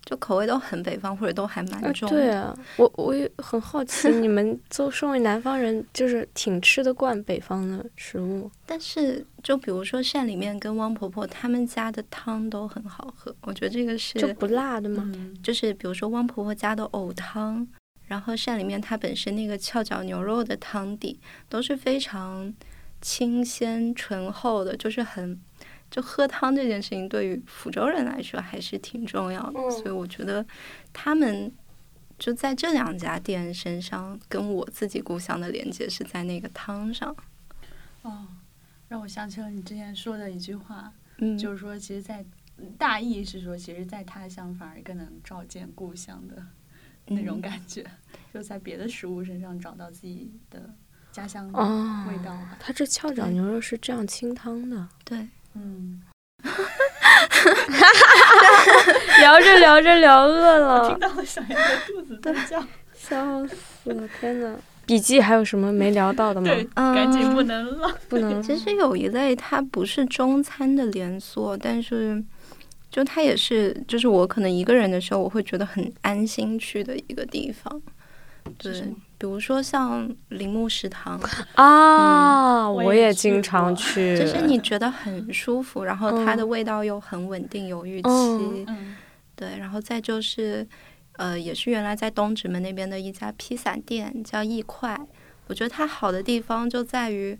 [0.09, 2.09] 就口味都很北方，或者都还蛮啊，重。
[2.09, 8.49] 对啊，我我也很好奇， 你们作身为南方人，就是挺吃得惯北方的食物。
[8.65, 15.03] 但是就比如说善里面跟汪婆婆他们家的汤都很好喝，我觉得这个是就不辣的吗？
[15.13, 17.67] 嗯，就是比如说汪婆婆家的藕汤，
[18.07, 22.51] 然后善里面它本身那个翘脚牛肉的汤底都是非常
[22.99, 25.39] 清鲜醇厚的，就是很
[25.91, 29.71] 就喝汤这件事情对于福州人来说还是挺重要的，嗯。
[29.71, 30.45] 所以我觉得
[30.93, 31.51] 他们
[32.17, 37.15] 就在这两家店身上跟我自己故乡的连接是在那个汤上，
[38.01, 38.27] 哦，
[38.87, 42.25] 让我想起了你之前说的一句话，嗯，就是说，其实在，
[42.77, 46.45] 大意是说，其实，在他乡反而更能照见故乡的
[47.07, 47.85] 那种嗯感觉，
[48.33, 50.73] 就在别的食物身上找到自己的
[51.11, 52.57] 家乡的哦味道吧。
[52.59, 54.87] 它这翘脚牛肉是这样清汤的。
[55.05, 56.01] 对，嗯，
[59.19, 64.07] 聊着聊着聊饿了，听到了小杨的肚子在叫，笑死了！
[64.19, 66.47] 天哪，笔记还有什么没聊到的吗？
[66.75, 67.95] 赶紧不能了。
[68.07, 68.41] 不能。
[68.41, 72.23] 其实有一类它不是中餐的连锁，但是
[72.89, 77.81] 就它也是，就是我可能一个人的时候，我会觉得很安心去的一个地方。
[78.57, 78.73] 对
[79.19, 81.19] 比如说像铃木食堂，
[81.55, 84.17] 啊，我我也经常去。
[84.17, 88.65] 就是你觉得很舒服，然后它的嗯味道又很稳定有预期。
[89.35, 90.65] 对，然后再就是，
[91.17, 94.97] 呃，也是原来在东直门那边的一家披萨店，叫一块。
[95.47, 97.37] 我觉得它好的地方就在于，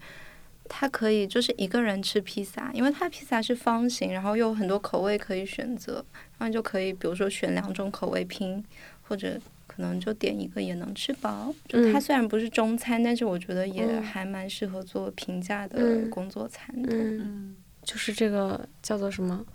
[0.67, 8.61] 它可以就是一个人吃披萨，因为它披萨是方形，然后又有很多口味可以选择，然后你就可以比如说选两种口味拼，
[9.03, 9.39] 或者
[9.79, 11.53] 可能就点一个也能吃饱。
[11.69, 16.89] 就它嗯虽然不是中餐，但是我觉得也嗯还蛮适合做平价的嗯工作餐的。
[16.93, 19.45] 嗯，嗯就是这个叫做什么？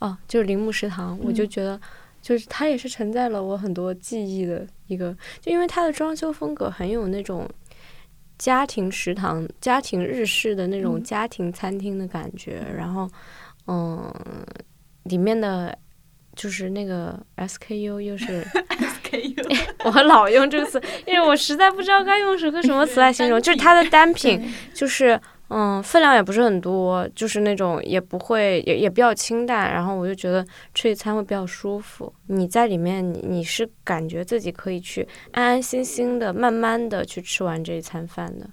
[0.00, 1.80] 哦，就是铃木食堂，我就嗯觉得。
[2.22, 5.10] 就是它也是承载了我很多记忆的一个，
[5.40, 7.48] 就因为它的装修风格很有那种
[8.36, 13.10] 家庭食堂、家庭日式的那种嗯家庭餐厅的感觉，然后，
[13.68, 14.14] 嗯，
[15.04, 15.74] 里面的
[16.36, 18.44] 就是那个 SKU 又是
[19.84, 32.12] 我老用这个词，因为我实在不知道该用什个什么词来形容， 就是它的单品就是嗯分量也不是很多，就是那种也不会也也比较清淡，然后我就觉得吃一餐会比较舒服。
[32.28, 38.48] 你在里面你你是感觉自己可以去安安心心的、慢慢的去吃完这一餐饭的。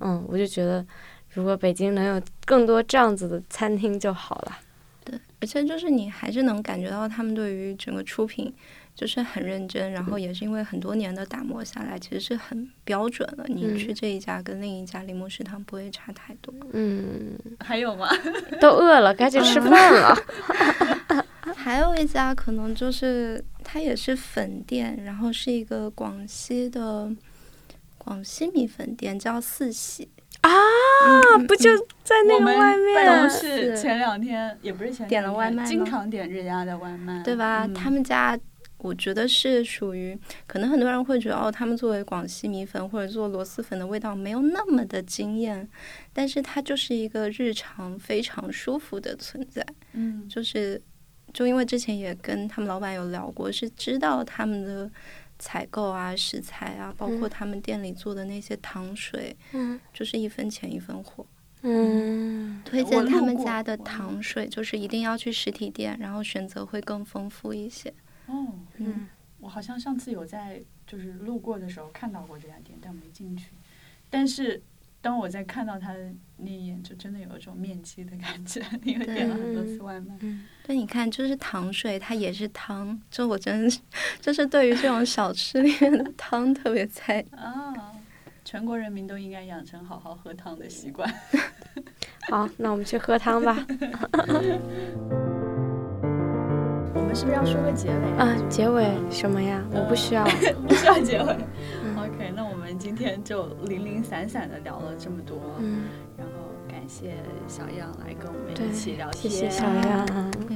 [0.00, 0.84] 嗯，我就觉得
[1.30, 4.58] 如果北京能有更多这样子的餐厅就好了。
[5.04, 8.52] 对，而且就是你还是能感觉到他们对于整个出品
[8.94, 13.44] 就是很认真，然后也是因为很多年的打磨下来，其实是很标准了。
[13.48, 16.54] 你嗯去这一家跟另一家柠檬食堂不会差太多。
[16.72, 18.08] 嗯，还有吗？
[18.60, 20.16] 都饿了，该去吃饭了。
[21.56, 27.10] 还有一家可能就是它也是粉店，然后是一个广西的
[27.98, 30.08] 广西米粉店，叫四喜。
[30.40, 30.50] 啊，
[31.36, 31.70] 嗯不就
[32.02, 33.06] 在那个外面？
[33.06, 37.64] 办公室是前两天也不是前点了两天经外卖经常点这家的外卖，对吧？
[37.66, 38.36] 嗯他们家
[38.82, 45.68] 我觉得是属于，可能很多人会觉得哦，他们作为广西米粉或者做螺蛳粉的味道没有那么的惊艳，
[46.12, 49.64] 但是它就是一个日常非常舒服的存在。
[49.92, 50.82] 嗯就是
[51.32, 54.90] 就因为之前也跟他们老板有聊过，是知道他们的
[55.38, 61.24] 采购啊、食材啊，包括嗯他们店里做的那些糖水，嗯就是一分钱一分货。
[61.64, 67.94] 嗯推荐他们家的糖水，就是一定要去实体店，然后选择会更丰富一些。
[68.26, 68.46] 哦，
[68.76, 69.08] 嗯，
[69.40, 73.52] 我好像上次有在就是路过的时候看到过这家店，但没进去。
[74.08, 74.62] 但是
[75.00, 80.14] 当我在看到它的那一眼，就真的有一种面基的感觉， 因为点了很多次外卖。
[80.20, 83.80] 嗯对，你看，就是糖水，它也是汤，这我真的是，
[84.20, 87.92] 就是对于这种小吃里面的汤特别在 啊，
[88.44, 91.12] 全国人民都应该养成好好喝汤的习惯。
[92.30, 93.66] 好，那我们去喝汤吧。
[96.94, 99.62] 我们是不是要说个结尾啊，结尾什么呀？
[99.72, 100.24] 我不需要。
[100.66, 101.36] 不需要结尾。
[101.84, 105.84] 嗯 OK，那我们今天就零零散散的聊了这么多，嗯，
[106.16, 106.32] 然后
[106.68, 107.14] 感谢
[107.46, 109.50] 小样来跟我们一起聊谢天。
[109.50, 110.06] 谢小样，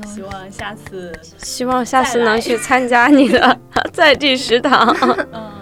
[0.05, 3.59] 希望下次，希望下次能去参加你的
[3.93, 4.95] 在地食堂。
[5.33, 5.53] 嗯，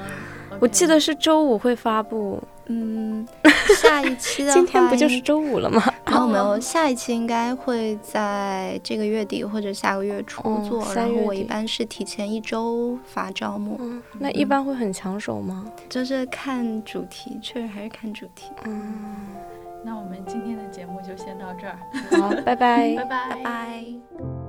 [0.58, 3.26] 我记得是周五会发布，嗯，
[3.80, 5.82] 下一期的话， 今天不就是周五了吗？
[6.06, 15.64] 然后没有，下一期应该会在这个月底或者下个月初哦做，然后我一般是提前一周发招募，嗯，那一般会很抢手吗？
[15.88, 18.50] 就是看主题，确实还是看主题。
[18.64, 18.82] 嗯，
[19.84, 21.78] 那我们今天的节目就先到这儿。
[22.20, 24.43] 好，拜拜拜拜 拜拜。